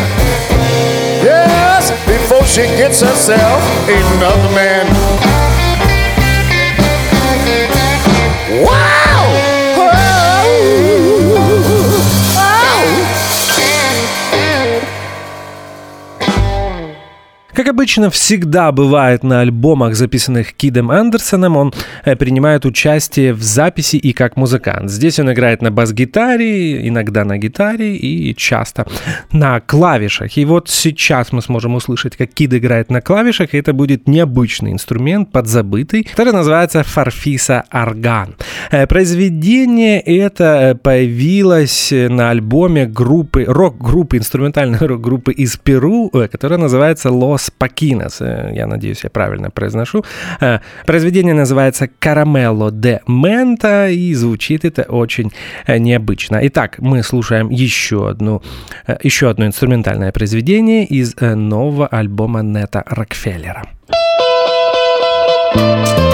Yes, 1.24 1.92
before 2.06 2.46
she 2.46 2.62
gets 2.78 3.02
herself 3.02 3.62
another 3.90 4.56
man. 4.56 5.57
Как 17.68 17.74
обычно 17.74 18.10
всегда 18.10 18.72
бывает 18.72 19.24
на 19.24 19.42
альбомах, 19.42 19.94
записанных 19.94 20.54
Кидом 20.54 20.90
Андерсоном, 20.90 21.58
он 21.58 21.74
э, 22.06 22.16
принимает 22.16 22.66
участие 22.66 23.34
в 23.34 23.44
записи 23.44 23.98
и 23.98 24.14
как 24.14 24.38
музыкант. 24.38 24.90
Здесь 24.90 25.20
он 25.20 25.34
играет 25.34 25.62
на 25.62 25.70
бас-гитаре, 25.70 26.88
иногда 26.88 27.26
на 27.26 27.38
гитаре 27.38 27.98
и 27.98 28.34
часто 28.38 28.88
на 29.34 29.60
клавишах. 29.60 30.38
И 30.38 30.46
вот 30.46 30.70
сейчас 30.70 31.34
мы 31.34 31.42
сможем 31.42 31.76
услышать, 31.76 32.16
как 32.16 32.34
Кид 32.34 32.54
играет 32.54 32.90
на 32.90 33.02
клавишах, 33.02 33.54
и 33.54 33.58
это 33.58 33.74
будет 33.74 34.08
необычный 34.08 34.72
инструмент, 34.72 35.34
подзабытый, 35.34 36.06
который 36.06 36.32
называется 36.32 36.84
фарфиса 36.84 37.66
орган. 37.70 38.38
Э, 38.72 38.88
Произведение 38.88 40.00
это 40.00 40.80
появилось 40.82 41.92
на 41.92 42.30
альбоме 42.30 42.86
группы, 42.86 43.44
рок-группы, 43.46 44.16
инструментальной 44.16 44.80
рок-группы 44.88 45.34
из 45.34 45.58
Перу, 45.58 46.10
э, 46.14 46.30
которая 46.30 46.60
называется 46.60 47.10
Los 47.10 47.52
Paquinos. 47.58 48.22
Э, 48.22 48.52
Я 48.56 48.68
надеюсь, 48.68 49.04
я 49.04 49.10
правильно 49.10 49.50
произношу. 49.50 50.04
Э, 50.42 50.60
Произведение 50.86 51.34
называется 51.34 51.90
Caramelo 52.00 52.72
de 52.72 53.00
Menta, 53.08 53.92
и 53.92 54.14
звучит 54.14 54.66
это 54.66 54.84
очень 54.84 55.32
э, 55.66 55.78
необычно. 55.78 56.40
Итак, 56.44 56.76
мы 56.80 57.04
слушаем 57.04 57.50
еще, 57.50 58.10
одну, 58.10 58.42
еще 59.04 59.30
одно 59.30 59.46
инструментальное 59.46 60.12
произведение 60.12 60.86
из 60.86 61.16
нового 61.20 61.88
альбома 61.88 62.42
Нета 62.42 62.84
Рокфеллера. 62.86 63.64
Thank 65.56 66.07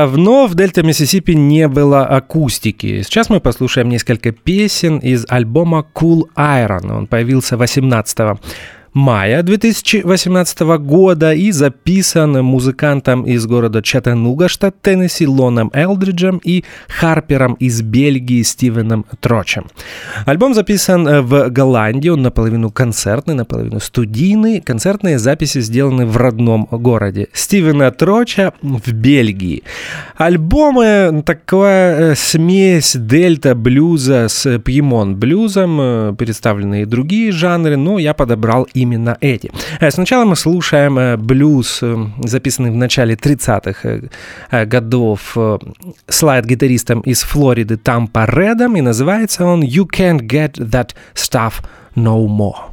Давно 0.00 0.46
в 0.46 0.54
Дельта 0.54 0.82
Миссисипи 0.82 1.32
не 1.32 1.68
было 1.68 2.06
акустики. 2.06 3.02
Сейчас 3.02 3.28
мы 3.28 3.38
послушаем 3.38 3.90
несколько 3.90 4.32
песен 4.32 4.96
из 4.96 5.26
альбома 5.28 5.86
Cool 5.94 6.22
Iron. 6.38 6.90
Он 6.90 7.06
появился 7.06 7.58
18 7.58 8.38
мая 8.92 9.42
2018 9.42 10.60
года 10.78 11.32
и 11.32 11.52
записан 11.52 12.32
музыкантом 12.44 13.22
из 13.22 13.46
города 13.46 13.82
Чаттануга, 13.82 14.48
штат 14.48 14.80
Теннесси, 14.82 15.26
Лоном 15.26 15.70
Элдриджем 15.72 16.40
и 16.42 16.64
Харпером 16.88 17.54
из 17.54 17.82
Бельгии 17.82 18.42
Стивеном 18.42 19.06
Трочем. 19.20 19.66
Альбом 20.26 20.54
записан 20.54 21.06
э, 21.06 21.20
в 21.20 21.50
Голландии, 21.50 22.08
он 22.08 22.22
наполовину 22.22 22.70
концертный, 22.70 23.34
наполовину 23.34 23.80
студийный. 23.80 24.60
Концертные 24.60 25.18
записи 25.18 25.60
сделаны 25.60 26.06
в 26.06 26.16
родном 26.16 26.66
городе 26.70 27.28
Стивена 27.32 27.90
Троча 27.90 28.52
в 28.62 28.92
Бельгии. 28.92 29.62
Альбомы 30.16 31.22
такая 31.24 32.12
э, 32.12 32.14
смесь 32.16 32.96
дельта 32.96 33.54
блюза 33.54 34.26
с 34.28 34.58
пьемон 34.58 35.16
блюзом, 35.16 35.80
э, 35.80 36.14
представлены 36.18 36.82
и 36.82 36.84
другие 36.84 37.30
жанры, 37.32 37.76
но 37.76 37.98
я 37.98 38.14
подобрал 38.14 38.66
именно 38.80 39.16
эти. 39.20 39.50
Э, 39.80 39.90
сначала 39.90 40.24
мы 40.24 40.36
слушаем 40.36 40.98
э, 40.98 41.16
блюз, 41.16 41.80
э, 41.82 41.96
записанный 42.24 42.70
в 42.70 42.76
начале 42.76 43.14
30-х 43.14 44.66
годов 44.66 45.36
слайд-гитаристом 46.08 47.00
из 47.00 47.22
Флориды 47.22 47.76
Тампа 47.76 48.26
Редом, 48.26 48.76
и 48.76 48.80
называется 48.80 49.44
он 49.44 49.62
«You 49.62 49.86
Can't 49.86 50.20
Get 50.20 50.54
That 50.54 50.90
Stuff 51.14 51.54
No 51.94 52.26
More». 52.26 52.70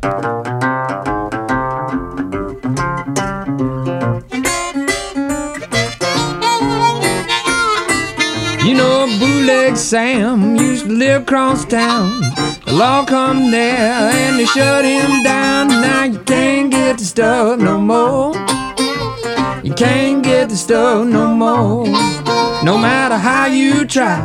You 8.64 8.76
know, 8.76 9.08
Bootleg 9.20 9.78
Sam 9.78 10.55
used 10.58 10.86
to 10.86 10.91
live 10.91 11.22
across 11.22 11.66
town. 11.66 12.47
The 12.68 12.74
law 12.74 13.05
come 13.05 13.49
there 13.49 14.11
and 14.11 14.38
they 14.38 14.45
shut 14.45 14.84
him 14.84 15.24
down. 15.24 15.70
Now 15.70 16.03
you 16.03 16.20
can't 16.20 16.70
get 16.70 16.97
the 16.97 17.05
stuff 17.05 17.59
no 17.61 17.80
more. 17.80 18.34
You 19.63 19.74
can't 19.74 20.22
get 20.22 20.49
the 20.49 20.57
stuff 20.57 21.07
no 21.07 21.34
more. 21.34 21.88
No 22.65 22.78
matter 22.78 23.15
how 23.15 23.45
you 23.45 23.86
try, 23.86 24.20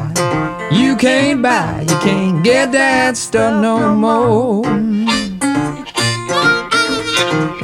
you 0.72 0.96
can't 0.96 1.40
buy, 1.40 1.82
you 1.88 1.96
can't 2.00 2.42
get 2.42 2.72
that 2.72 3.16
stuff 3.16 3.62
no 3.62 3.94
more. 3.94 4.64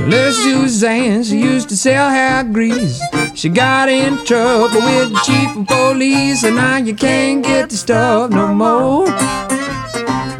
Little 0.07 0.33
Suzanne, 0.33 1.25
she 1.25 1.41
used 1.41 1.69
to 1.71 1.77
sell 1.77 2.09
hair 2.09 2.45
grease. 2.45 3.03
She 3.35 3.49
got 3.49 3.89
in 3.89 4.25
trouble 4.25 4.81
with 4.81 5.13
the 5.13 5.21
chief 5.27 5.57
of 5.57 5.67
police, 5.67 6.45
and 6.45 6.55
now 6.55 6.77
you 6.77 6.95
can't 6.95 7.43
get 7.43 7.69
the 7.69 7.77
stuff 7.77 8.31
no 8.31 8.55
more. 8.55 9.09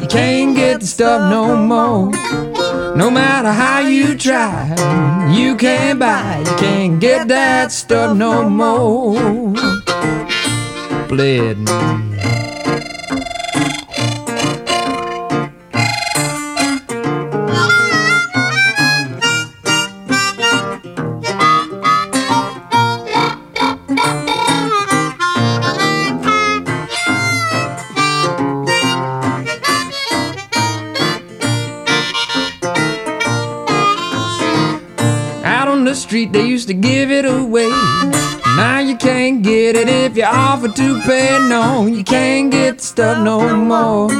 Can't 0.09 0.55
get 0.55 0.79
the 0.79 0.87
stuff 0.87 1.29
no 1.29 1.55
more. 1.55 2.09
No 2.95 3.11
matter 3.11 3.51
how 3.51 3.79
you 3.79 4.17
try, 4.17 4.75
you 5.31 5.55
can't 5.55 5.99
buy, 5.99 6.39
you 6.39 6.55
can't 6.57 6.99
get 6.99 7.27
that 7.27 7.71
stuff 7.71 8.17
no 8.17 8.49
more. 8.49 9.53
Bled. 11.07 12.08
Street, 36.09 36.33
they 36.33 36.43
used 36.43 36.67
to 36.67 36.73
give 36.73 37.11
it 37.11 37.23
away. 37.23 37.69
Now 38.57 38.79
you 38.79 38.97
can't 38.97 39.43
get 39.43 39.75
it 39.75 39.87
if 39.87 40.17
you 40.17 40.23
offer 40.23 40.67
to 40.67 41.01
pay. 41.01 41.37
No, 41.47 41.85
you 41.85 42.03
can't 42.03 42.49
get 42.49 42.79
the 42.79 42.83
stuff 42.83 43.23
no 43.23 43.55
more. 43.55 44.11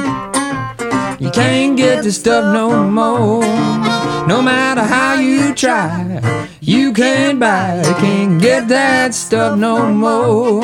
You 1.20 1.32
can't 1.32 1.76
get 1.76 2.04
the 2.04 2.12
stuff 2.12 2.54
no 2.54 2.88
more. 2.88 3.42
No 4.28 4.40
matter 4.40 4.84
how 4.84 5.16
you 5.16 5.56
try, 5.56 6.22
you 6.62 6.94
can't 6.94 7.40
buy, 7.40 7.82
it. 7.84 7.98
can't 7.98 8.40
get 8.40 8.68
that 8.68 9.16
stuff 9.16 9.58
no 9.58 9.92
more. 9.92 10.64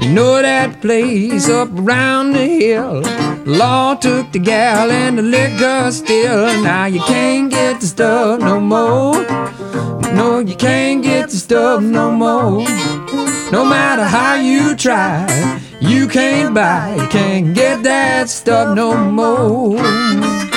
You 0.00 0.08
know 0.12 0.42
that 0.42 0.82
place 0.82 1.48
up 1.48 1.70
around 1.78 2.32
the 2.32 2.44
hill. 2.44 3.33
Law 3.46 3.94
took 3.94 4.32
the 4.32 4.38
gal 4.38 4.90
and 4.90 5.18
the 5.18 5.22
liquor 5.22 5.90
still. 5.92 6.46
Now 6.62 6.86
you 6.86 7.00
can't 7.00 7.50
get 7.50 7.80
the 7.80 7.86
stuff 7.86 8.40
no 8.40 8.58
more. 8.58 9.22
No, 10.14 10.38
you 10.38 10.56
can't 10.56 11.02
get 11.02 11.28
the 11.28 11.36
stuff 11.36 11.82
no 11.82 12.10
more. 12.10 12.64
No 13.52 13.64
matter 13.64 14.04
how 14.04 14.36
you 14.36 14.74
try, 14.74 15.60
you 15.78 16.08
can't 16.08 16.54
buy, 16.54 16.96
you 16.96 17.06
can't 17.08 17.54
get 17.54 17.82
that 17.82 18.30
stuff 18.30 18.74
no 18.74 18.96
more. 18.96 20.53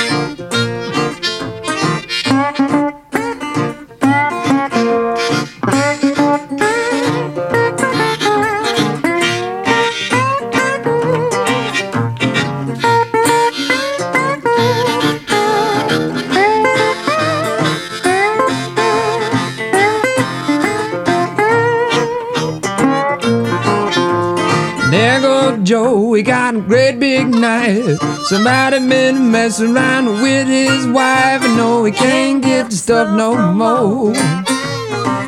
Big 27.18 27.30
knife. 27.30 28.00
Somebody 28.26 28.80
been 28.80 29.32
messing 29.32 29.76
around 29.76 30.06
with 30.22 30.48
his 30.48 30.86
wife, 30.88 31.42
and 31.44 31.58
no, 31.58 31.84
he 31.84 31.92
can't 31.92 32.44
get 32.44 32.70
the 32.70 32.76
stuff 32.76 33.08
no 33.16 33.30
more. 33.54 34.14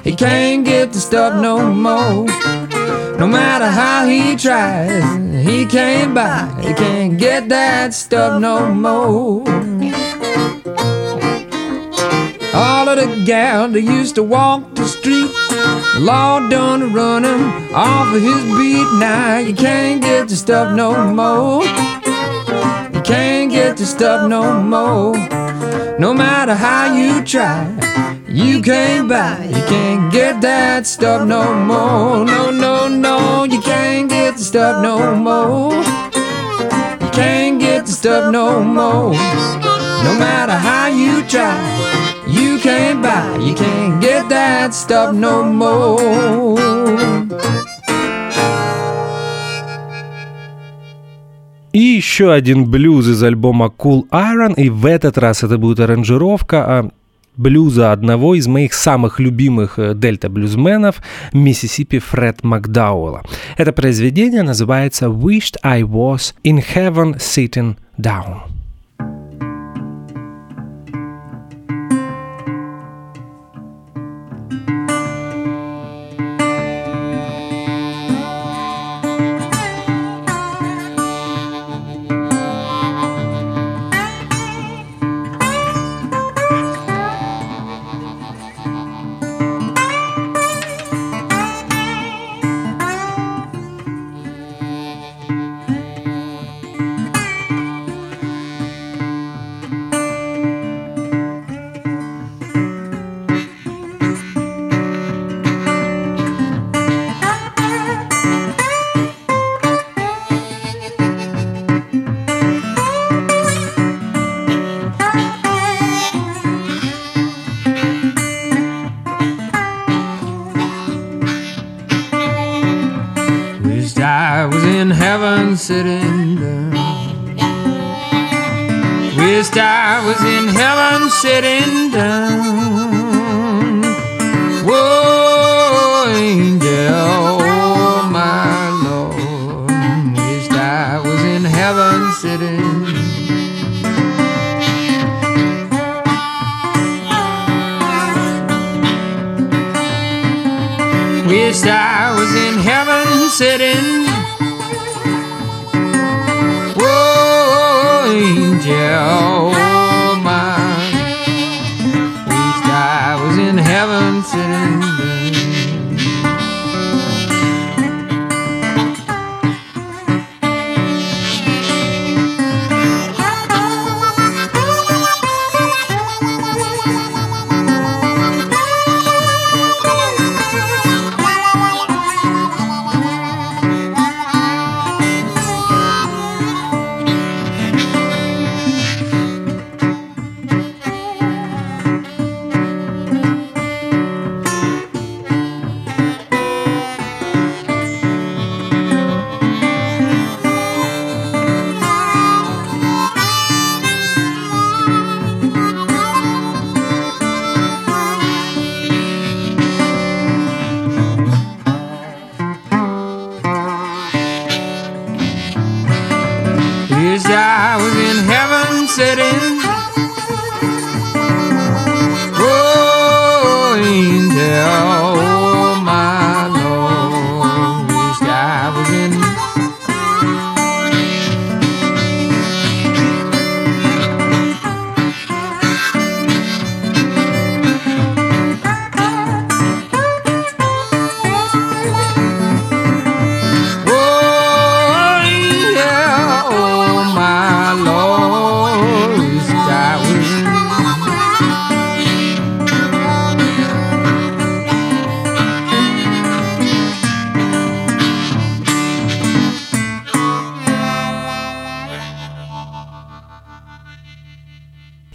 He 0.03 0.15
can't 0.15 0.65
get 0.65 0.93
the 0.93 0.99
stuff 0.99 1.41
no 1.41 1.55
more. 1.73 2.25
No 3.17 3.27
matter 3.27 3.67
how 3.67 4.07
he 4.07 4.35
tries, 4.35 5.03
he 5.45 5.65
can't 5.65 6.13
buy, 6.13 6.47
he 6.61 6.73
can't 6.73 7.17
get 7.17 7.49
that 7.49 7.93
stuff 7.93 8.39
no 8.39 8.73
more. 8.73 9.43
All 12.53 12.89
of 12.89 12.97
the 13.01 13.23
gals 13.25 13.73
that 13.73 13.81
used 13.81 14.15
to 14.15 14.23
walk 14.23 14.75
the 14.75 14.85
street, 14.85 15.31
the 15.99 16.05
law 16.05 16.39
done 16.49 16.93
run 16.93 17.25
him 17.25 17.75
off 17.75 18.13
of 18.15 18.21
his 18.21 18.43
beat. 18.57 18.87
Now 18.99 19.37
you 19.37 19.53
can't 19.53 20.01
get 20.01 20.29
the 20.29 20.35
stuff 20.35 20.73
no 20.75 20.91
more. 21.13 21.63
You 22.93 23.01
can't 23.01 23.51
get 23.51 23.77
the 23.77 23.85
stuff 23.85 24.29
no 24.29 24.61
more. 24.61 25.17
No 25.99 26.13
matter 26.13 26.55
how 26.55 26.95
you 26.95 27.23
try, 27.23 27.67
you 28.27 28.61
can't 28.61 29.09
buy, 29.09 29.43
you 29.45 29.63
can't 29.67 30.11
get 30.11 30.41
that 30.41 30.87
stuff 30.87 31.27
no 31.27 31.53
more. 31.53 32.25
No, 32.25 32.49
no, 32.51 32.87
no, 32.87 33.43
you 33.43 33.59
can't 33.61 34.09
get 34.09 34.37
the 34.37 34.43
stuff 34.43 34.81
no 34.81 35.15
more. 35.15 35.73
You 37.03 37.09
can't 37.11 37.59
get 37.59 37.85
the 37.85 37.91
stuff 37.91 38.31
no 38.31 38.63
more. 38.63 39.13
No 40.05 40.11
matter 40.17 40.53
how 40.53 40.87
you 40.87 41.23
try, 41.27 41.98
can't 42.69 43.01
buy, 43.01 43.37
you 43.47 43.55
can't 43.55 43.99
get 44.01 44.29
that 44.29 44.73
stuff 44.73 45.13
no 45.13 45.43
more. 45.43 46.59
И 51.71 51.79
еще 51.79 52.33
один 52.33 52.65
блюз 52.65 53.07
из 53.07 53.23
альбома 53.23 53.71
Cool 53.77 54.07
Iron, 54.11 54.53
и 54.55 54.69
в 54.69 54.85
этот 54.85 55.17
раз 55.17 55.43
это 55.43 55.57
будет 55.57 55.79
аранжировка 55.79 56.65
а, 56.65 56.89
блюза 57.37 57.91
одного 57.91 58.35
из 58.35 58.47
моих 58.47 58.73
самых 58.73 59.19
любимых 59.19 59.77
э, 59.77 59.93
дельта-блюзменов 59.93 61.01
Миссисипи 61.31 61.99
Фред 61.99 62.43
Макдауэлла. 62.43 63.21
Это 63.57 63.71
произведение 63.71 64.43
называется 64.43 65.05
«Wished 65.05 65.57
I 65.63 65.83
was 65.83 66.33
in 66.43 66.63
heaven 66.75 67.17
sitting 67.17 67.77
down». 67.97 68.58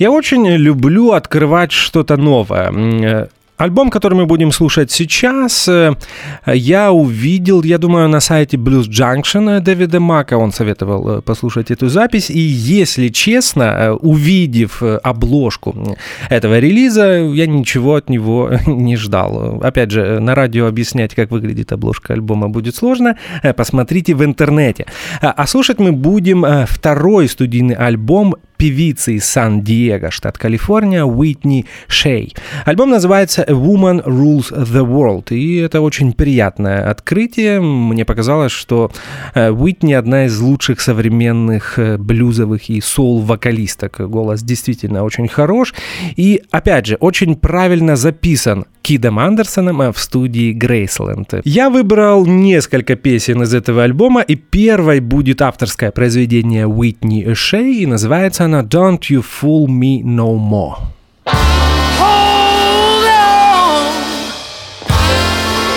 Я 0.04 0.10
очень 0.10 0.46
люблю 0.46 1.12
открывать 1.12 1.72
что-то 1.72 2.18
новое. 2.18 2.70
Э, 2.70 3.26
Альбом, 3.56 3.90
который 3.90 4.14
мы 4.14 4.26
будем 4.26 4.50
слушать 4.50 4.90
сейчас, 4.90 5.68
э, 5.68 5.94
я 6.44 6.90
увидел, 6.90 7.62
я 7.62 7.78
думаю, 7.78 8.08
на 8.08 8.18
сайте 8.18 8.56
Blues 8.56 8.88
Junction 8.88 9.60
Дэвида 9.60 10.00
Мака. 10.00 10.36
Он 10.36 10.50
советовал 10.50 11.08
э, 11.08 11.22
послушать 11.22 11.70
эту 11.70 11.88
запись. 11.88 12.30
И, 12.30 12.38
если 12.38 13.08
честно, 13.08 13.62
э, 13.62 13.90
увидев 13.92 14.82
обложку 14.82 15.96
этого 16.30 16.58
релиза, 16.58 17.22
я 17.32 17.46
ничего 17.46 17.94
от 17.94 18.10
него 18.10 18.50
не 18.66 18.96
ждал. 18.96 19.60
Опять 19.62 19.92
же, 19.92 20.18
на 20.18 20.34
радио 20.34 20.66
объяснять, 20.66 21.14
как 21.14 21.30
выглядит 21.30 21.72
обложка 21.72 22.12
альбома, 22.12 22.48
будет 22.48 22.74
сложно. 22.74 23.16
Посмотрите 23.56 24.16
в 24.16 24.24
интернете. 24.24 24.86
А, 25.22 25.30
а 25.30 25.46
слушать 25.46 25.78
мы 25.78 25.92
будем 25.92 26.44
второй 26.66 27.28
студийный 27.28 27.76
альбом 27.76 28.34
певицы 28.56 29.14
из 29.14 29.24
Сан-Диего, 29.24 30.10
штат 30.10 30.38
Калифорния, 30.38 31.04
Уитни 31.04 31.66
Шей. 31.88 32.34
Альбом 32.64 32.90
называется 32.90 33.42
A 33.42 33.52
Woman 33.52 34.04
Rules 34.04 34.52
the 34.52 34.84
World, 34.84 35.34
и 35.34 35.56
это 35.56 35.80
очень 35.80 36.12
приятное 36.12 36.90
открытие. 36.90 37.60
Мне 37.60 38.04
показалось, 38.04 38.52
что 38.52 38.90
э, 39.34 39.50
Уитни 39.50 39.92
одна 39.92 40.26
из 40.26 40.38
лучших 40.40 40.80
современных 40.80 41.78
э, 41.78 41.96
блюзовых 41.98 42.70
и 42.70 42.80
соул-вокалисток. 42.80 44.00
Голос 44.08 44.42
действительно 44.42 45.04
очень 45.04 45.28
хорош. 45.28 45.74
И, 46.16 46.42
опять 46.50 46.86
же, 46.86 46.96
очень 46.96 47.36
правильно 47.36 47.96
записан 47.96 48.66
Кидом 48.82 49.18
Андерсоном 49.18 49.80
э, 49.82 49.92
в 49.92 49.98
студии 49.98 50.52
Грейсленд. 50.52 51.34
Я 51.44 51.70
выбрал 51.70 52.26
несколько 52.26 52.96
песен 52.96 53.42
из 53.42 53.54
этого 53.54 53.82
альбома, 53.82 54.20
и 54.20 54.36
первой 54.36 55.00
будет 55.00 55.42
авторское 55.42 55.90
произведение 55.90 56.66
Уитни 56.66 57.32
Шей, 57.34 57.82
и 57.82 57.86
называется 57.86 58.43
Santana, 58.44 58.62
Don't 58.62 59.08
You 59.08 59.22
Fool 59.22 59.68
Me 59.68 60.02
No 60.02 60.36
More. 60.36 60.76
Hold 61.26 63.06
on, 63.06 63.94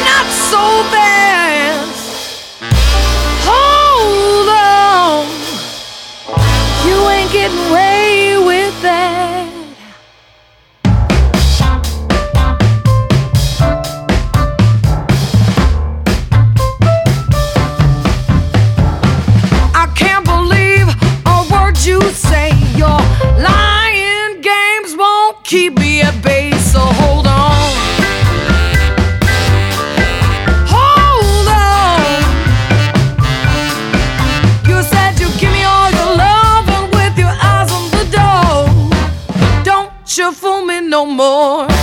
not 0.04 0.28
so. 0.30 0.58
Hold 3.48 4.50
on, 4.50 5.28
you 6.86 6.98
ain't 7.10 7.32
getting 7.32 7.58
away 7.70 8.38
with 8.46 8.82
that. 8.82 9.27
Keep 25.48 25.80
me 25.80 26.02
at 26.02 26.22
bay, 26.22 26.52
so 26.52 26.80
hold 26.80 27.26
on. 27.26 27.74
Hold 30.68 31.48
on. 31.48 32.22
You 34.68 34.84
said 34.84 35.18
you'd 35.22 35.40
give 35.40 35.54
me 35.54 35.64
all 35.64 35.90
your 35.90 36.18
love, 36.18 36.68
and 36.68 36.94
with 36.94 37.18
your 37.18 37.34
eyes 37.52 37.72
on 37.72 37.90
the 37.96 38.06
door, 38.18 38.68
don't 39.64 40.18
you 40.18 40.34
fool 40.34 40.66
me 40.66 40.82
no 40.82 41.06
more. 41.06 41.77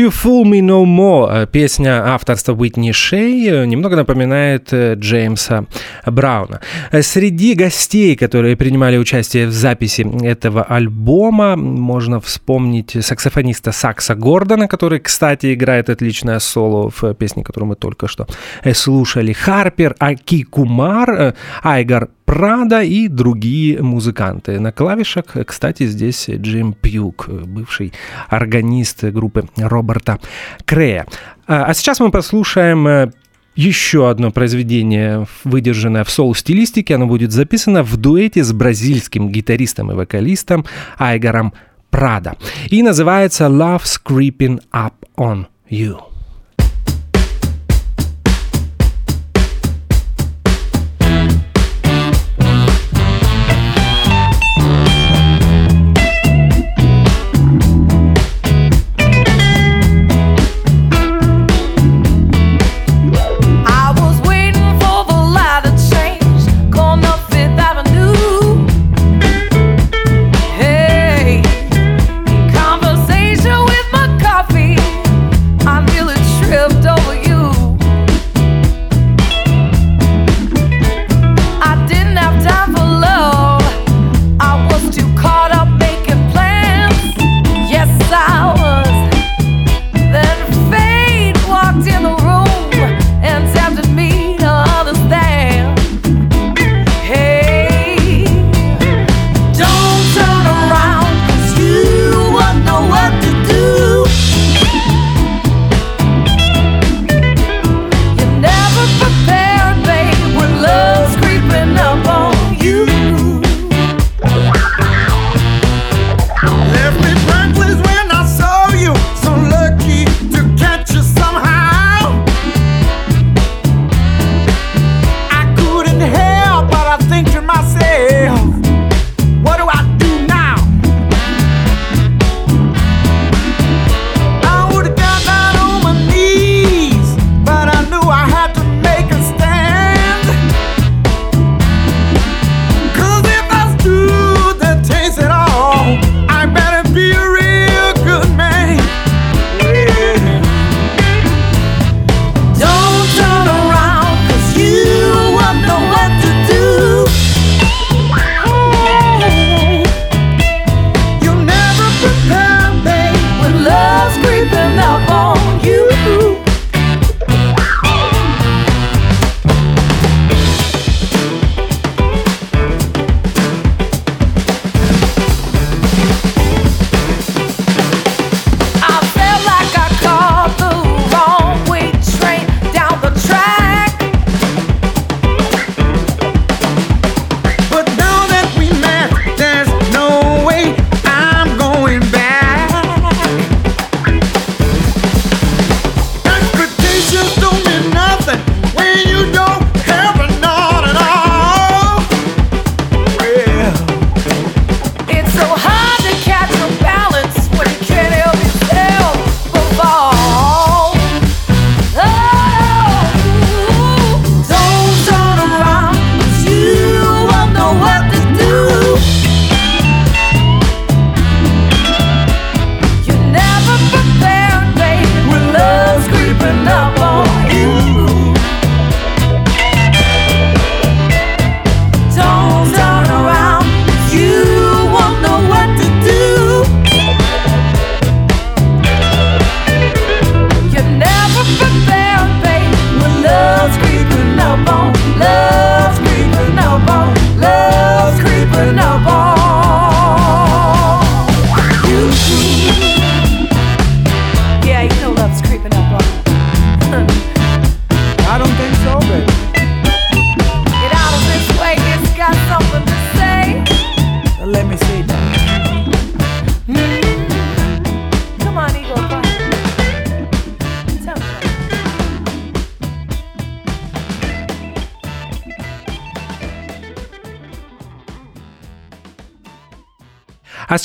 You 0.00 0.08
Fool 0.08 0.44
Me 0.44 0.60
No 0.62 0.86
More, 0.86 1.42
э, 1.42 1.46
песня 1.46 2.14
авторства 2.14 2.54
Уитни 2.54 2.92
Шей, 2.92 3.50
э, 3.50 3.66
немного 3.66 3.96
напоминает 3.96 4.72
э, 4.72 4.94
Джеймса 4.94 5.66
Брауна. 6.06 6.60
Среди 7.02 7.52
гостей, 7.52 8.16
которые 8.16 8.56
принимали 8.56 8.96
участие 8.96 9.46
в 9.46 9.52
записи 9.52 10.06
этого 10.24 10.62
альбома, 10.62 11.54
можно 11.56 12.18
вспомнить 12.18 12.96
саксофониста 13.04 13.72
Сакса 13.72 14.14
Гордона, 14.14 14.68
который, 14.68 15.00
кстати, 15.00 15.52
играет 15.52 15.90
отличное 15.90 16.38
соло 16.38 16.90
в 16.90 17.12
песне, 17.12 17.44
которую 17.44 17.68
мы 17.68 17.76
только 17.76 18.08
что 18.08 18.26
слушали, 18.72 19.34
Харпер 19.34 19.96
Аки 19.98 20.44
Кумар, 20.44 21.34
Айгар 21.62 22.08
Прада 22.30 22.82
и 22.82 23.08
другие 23.08 23.82
музыканты. 23.82 24.60
На 24.60 24.70
клавишах, 24.70 25.24
кстати, 25.44 25.84
здесь 25.86 26.30
Джим 26.30 26.74
Пьюк, 26.74 27.28
бывший 27.28 27.92
органист 28.28 29.02
группы 29.02 29.48
Роберта 29.56 30.20
Крея. 30.64 31.06
А 31.48 31.64
а 31.64 31.74
сейчас 31.74 31.98
мы 31.98 32.12
послушаем 32.12 32.86
э, 32.86 33.10
еще 33.56 34.08
одно 34.08 34.30
произведение, 34.30 35.26
выдержанное 35.42 36.04
в 36.04 36.10
соул-стилистике. 36.10 36.94
Оно 36.94 37.08
будет 37.08 37.32
записано 37.32 37.82
в 37.82 37.96
дуэте 37.96 38.44
с 38.44 38.52
бразильским 38.52 39.30
гитаристом 39.30 39.90
и 39.90 39.96
вокалистом 39.96 40.64
Айгаром 40.98 41.52
Прада. 41.90 42.36
И 42.68 42.80
называется 42.84 43.46
«Love's 43.46 44.00
Creeping 44.04 44.60
Up 44.72 44.92
On 45.16 45.46
You». 45.68 46.09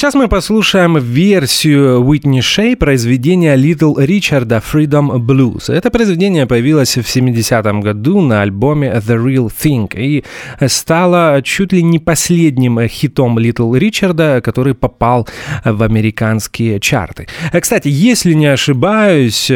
Сейчас 0.06 0.14
мы 0.14 0.28
послушаем 0.28 0.99
версию 0.99 2.06
Уитни 2.06 2.39
Шей 2.39 2.76
произведения 2.76 3.56
Little 3.56 3.95
Ричарда 3.97 4.62
Freedom 4.62 5.18
Blues. 5.18 5.74
Это 5.74 5.89
произведение 5.89 6.45
появилось 6.45 6.95
в 6.95 6.99
70-м 6.99 7.82
году 7.82 8.22
на 8.22 8.43
альбоме 8.43 9.01
The 9.03 9.18
Real 9.18 9.51
Thing 9.51 9.89
и 9.97 10.24
стало 10.68 11.41
чуть 11.41 11.74
ли 11.74 11.82
не 11.82 11.97
последним 11.97 12.88
хитом 12.88 13.39
Little 13.39 13.80
Ричарда, 13.80 14.41
который 14.43 14.76
попал 14.76 15.28
в 15.64 15.82
американские 15.82 16.80
чарты. 16.80 17.26
Кстати, 17.60 17.88
если 17.88 18.34
не 18.34 18.45
ошибаюсь, 18.45 19.51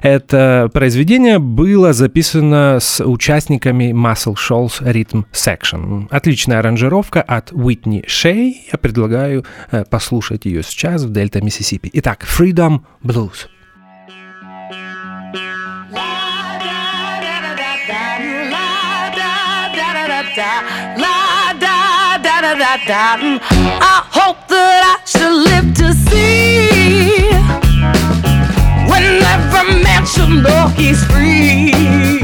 это 0.00 0.70
произведение 0.72 1.38
было 1.38 1.92
записано 1.92 2.78
с 2.80 3.04
участниками 3.04 3.92
Muscle 3.92 4.36
Shoals 4.36 4.80
Rhythm 4.80 5.24
Section. 5.34 6.06
Отличная 6.08 6.60
аранжировка 6.60 7.20
от 7.20 7.52
Уитни 7.52 8.04
Шей. 8.06 8.62
Я 8.72 8.78
предлагаю 8.78 9.44
Э, 9.82 9.84
послушать 9.84 10.44
ее 10.44 10.62
сейчас 10.62 11.02
в 11.02 11.12
Дельта 11.12 11.40
Миссисипи. 11.42 11.90
Итак, 11.94 12.24
Freedom 12.24 12.82
Blues. 13.02 13.48
I 23.84 24.02
hope 24.10 24.48
that 24.48 24.82
I 24.82 24.96
should 25.04 25.34
live 25.50 25.74
to 25.74 25.92
see 25.92 27.30
when 28.88 29.04
every 29.34 29.82
man 29.82 30.06
should 30.06 30.32
know 30.42 30.68
he's 30.76 31.04
free. 31.04 32.22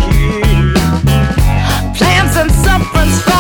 Plans 1.97 2.37
and 2.37 2.51
sufferings 2.65 3.38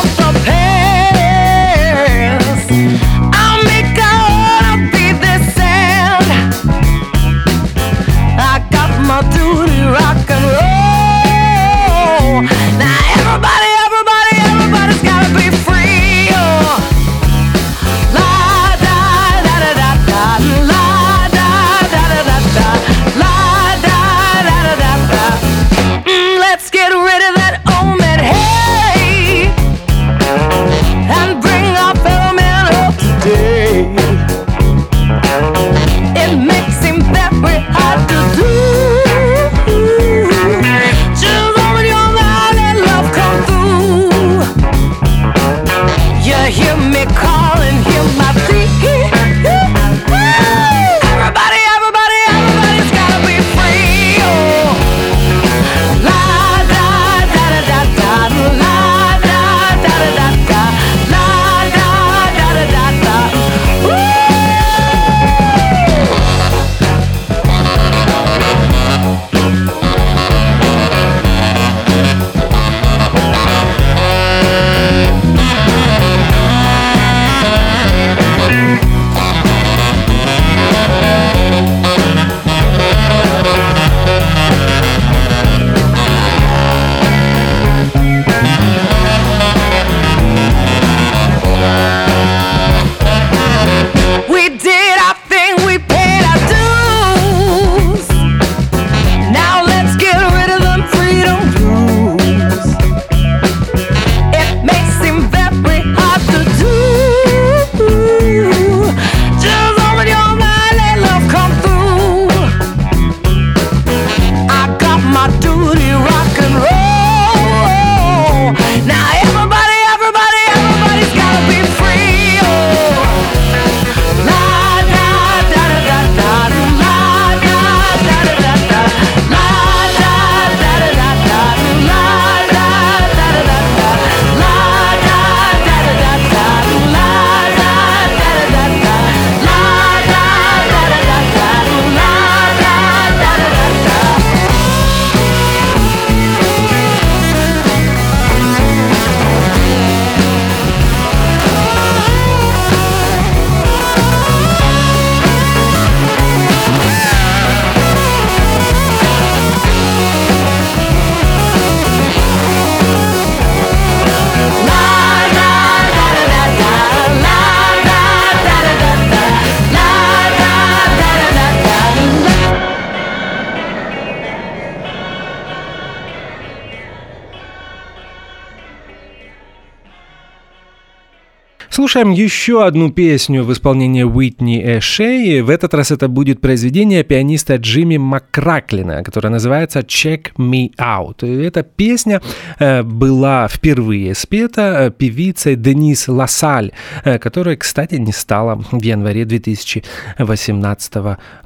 Слушаем 181.88 182.10
еще 182.10 182.66
одну 182.66 182.90
песню 182.90 183.44
в 183.44 183.50
исполнении 183.50 184.02
Уитни 184.02 184.60
Эшей. 184.62 185.40
В 185.40 185.48
этот 185.48 185.72
раз 185.72 185.90
это 185.90 186.06
будет 186.08 186.38
произведение 186.38 187.02
пианиста 187.02 187.56
Джимми 187.56 187.96
Макраклина, 187.96 189.02
которое 189.02 189.30
называется 189.30 189.78
«Check 189.78 190.32
Me 190.36 190.70
Out». 190.76 191.26
И 191.26 191.42
Эта 191.42 191.62
песня 191.62 192.20
э, 192.58 192.82
была 192.82 193.48
впервые 193.48 194.14
спета 194.14 194.60
э, 194.60 194.90
певицей 194.90 195.56
Денис 195.56 196.08
Лассаль, 196.08 196.72
э, 197.04 197.18
которая, 197.18 197.56
кстати, 197.56 197.94
не 197.94 198.12
стала 198.12 198.62
в 198.70 198.82
январе 198.82 199.24
2018 199.24 200.94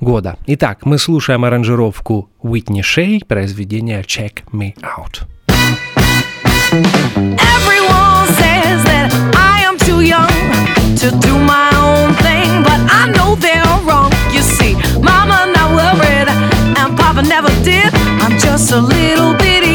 года. 0.01 0.37
Итак, 0.49 0.85
мы 0.85 0.99
слушаем 0.99 1.45
аранжировку 1.45 2.31
Уитни 2.43 2.83
Шей, 2.83 3.23
произведение 3.25 4.01
«Check 4.01 4.43
Me 4.53 4.75
Out». 4.81 5.23
Everyone 6.73 8.27
says 8.35 8.83
that 8.85 9.13
I 9.37 9.42
to 11.03 11.11
do 11.19 11.37
my 11.37 11.69
own 11.83 12.15
thing, 12.23 12.63
but 12.63 12.79
I 12.87 13.11
know 13.11 13.35
they're 13.35 13.67
wrong. 13.83 14.13
You 14.31 14.41
see, 14.41 14.75
Mama 15.03 15.51
not 15.51 15.69
worried, 15.75 16.29
and 16.79 16.97
Papa 16.97 17.23
never 17.23 17.51
did. 17.65 17.93
I'm 18.23 18.39
just 18.39 18.71
a 18.71 18.79
little 18.79 19.35
bitty 19.35 19.72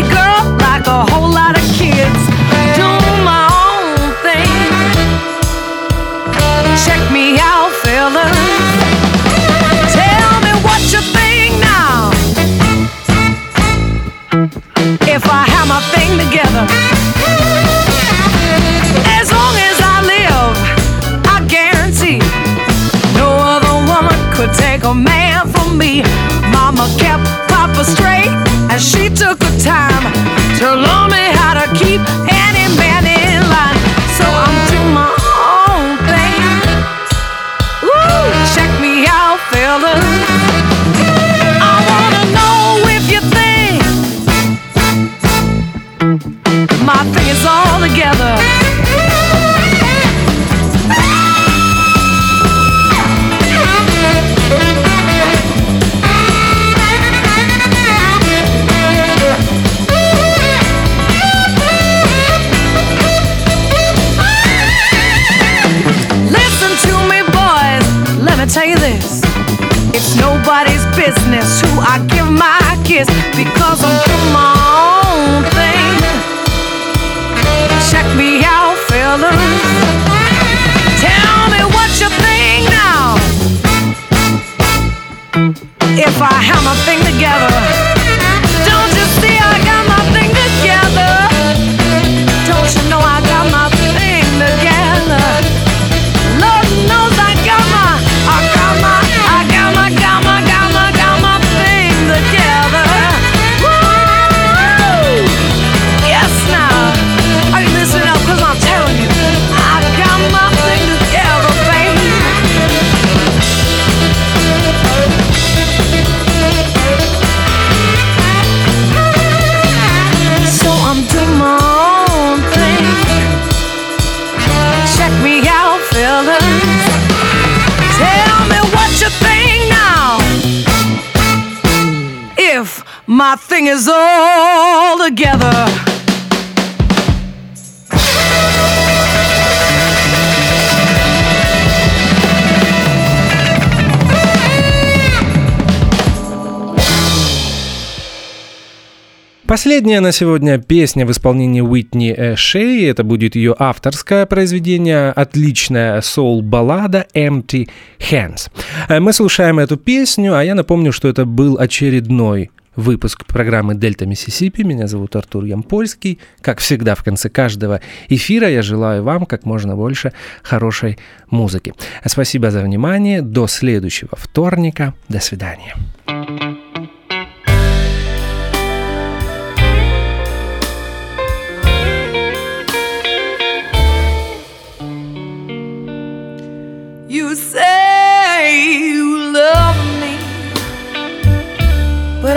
Последняя 149.47 150.01
на 150.01 150.11
сегодня 150.11 150.57
песня 150.57 151.05
в 151.05 151.11
исполнении 151.11 151.61
Уитни 151.61 152.35
Шей. 152.35 152.89
Это 152.89 153.05
будет 153.05 153.35
ее 153.35 153.55
авторское 153.57 154.25
произведение, 154.25 155.11
отличная 155.11 156.01
соул-баллада 156.01 157.07
«Empty 157.13 157.69
Hands». 157.97 158.51
Э, 158.89 158.99
Мы 158.99 159.13
слушаем 159.13 159.59
эту 159.59 159.77
песню, 159.77 160.35
а 160.35 160.43
я 160.43 160.53
напомню, 160.53 160.91
что 160.91 161.07
это 161.07 161.23
был 161.23 161.57
очередной 161.57 162.51
выпуск 162.75 163.25
программы 163.25 163.75
«Дельта 163.75 164.05
Миссисипи». 164.05 164.63
Меня 164.63 164.87
зовут 164.87 165.15
Артур 165.15 165.45
Ямпольский. 165.45 166.19
Как 166.41 166.59
всегда, 166.59 166.95
в 166.95 167.03
конце 167.05 167.29
каждого 167.29 167.79
эфира 168.09 168.49
я 168.49 168.61
желаю 168.61 169.01
вам 169.03 169.25
как 169.25 169.45
можно 169.45 169.77
больше 169.77 170.11
хорошей 170.43 170.97
музыки. 171.29 171.73
Спасибо 172.05 172.51
за 172.51 172.61
внимание. 172.63 173.21
До 173.21 173.47
следующего 173.47 174.09
вторника. 174.11 174.93
До 175.07 175.21
свидания. 175.21 175.73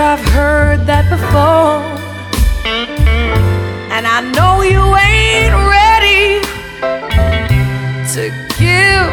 But 0.01 0.19
I've 0.19 0.29
heard 0.33 0.87
that 0.87 1.07
before. 1.11 1.85
And 3.95 4.07
I 4.17 4.21
know 4.35 4.63
you 4.63 4.81
ain't 4.97 5.53
ready 5.77 6.41
to 8.15 8.23
give 8.57 9.09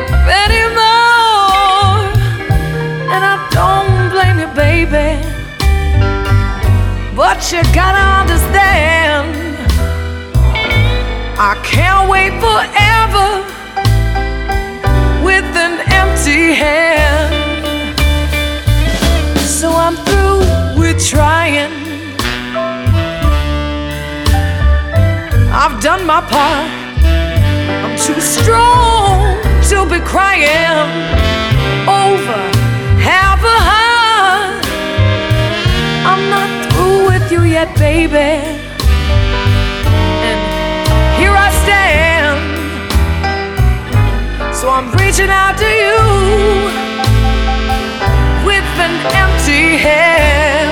anymore. 0.47 2.07
And 3.11 3.21
I 3.33 3.35
don't 3.57 3.95
blame 4.15 4.37
you, 4.39 4.47
baby. 4.55 5.19
But 7.17 7.51
you 7.51 7.59
gotta 7.75 8.05
understand, 8.21 9.27
I 11.51 11.53
can't 11.67 12.07
wait 12.09 12.31
forever 12.45 13.29
with 15.21 15.49
an 15.65 15.75
empty 16.01 16.53
hand. 16.53 17.35
So 19.35 19.69
I'm 19.69 19.97
through 20.05 20.26
trying. 20.99 21.71
I've 25.53 25.81
done 25.81 26.05
my 26.05 26.21
part. 26.21 26.69
I'm 27.83 27.95
too 27.97 28.19
strong 28.19 29.41
to 29.69 29.85
be 29.89 29.99
crying 29.99 30.89
over 31.87 32.39
half 33.01 33.39
a 33.43 33.59
heart. 33.69 34.65
I'm 36.05 36.29
not 36.29 36.49
through 36.71 37.07
with 37.07 37.31
you 37.31 37.43
yet, 37.43 37.75
baby. 37.77 38.41
And 40.27 40.39
here 41.19 41.35
I 41.35 41.49
stand. 41.63 42.39
So 44.55 44.69
I'm 44.69 44.91
reaching 44.93 45.29
out 45.29 45.57
to 45.57 45.69
you 45.83 45.97
with 48.45 48.67
an 48.85 48.95
empty 49.15 49.77
hand. 49.77 50.66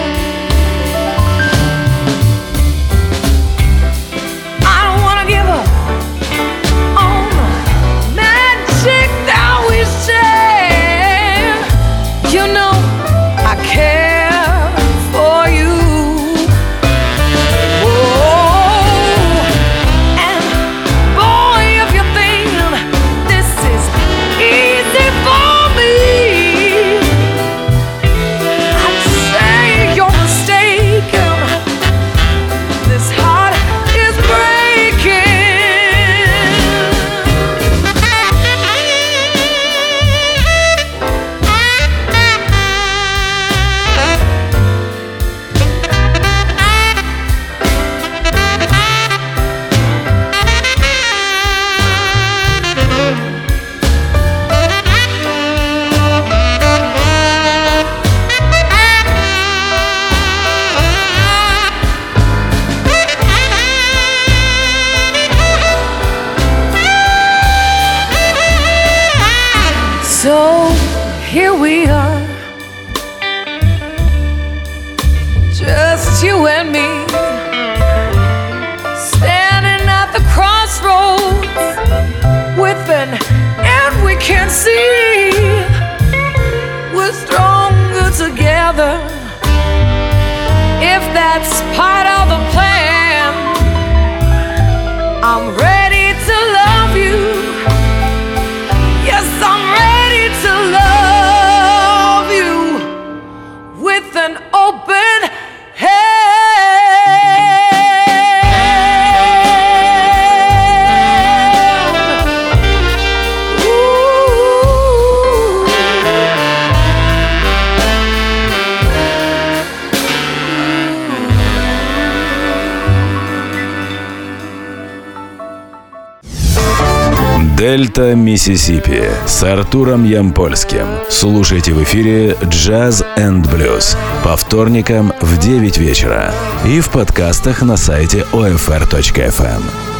Миссисипи 128.56 129.03
с 129.28 129.43
Артуром 129.43 130.06
Ямпольским. 130.06 130.88
Слушайте 131.10 131.74
в 131.74 131.84
эфире 131.84 132.38
Jazz 132.43 133.06
and 133.18 133.43
Blues 133.43 133.97
по 134.24 134.38
вторникам 134.38 135.12
в 135.20 135.38
9 135.38 135.78
вечера 135.78 136.34
и 136.66 136.80
в 136.80 136.88
подкастах 136.88 137.64
на 137.64 137.76
сайте 137.76 138.26
OFR.FM. 138.32 139.95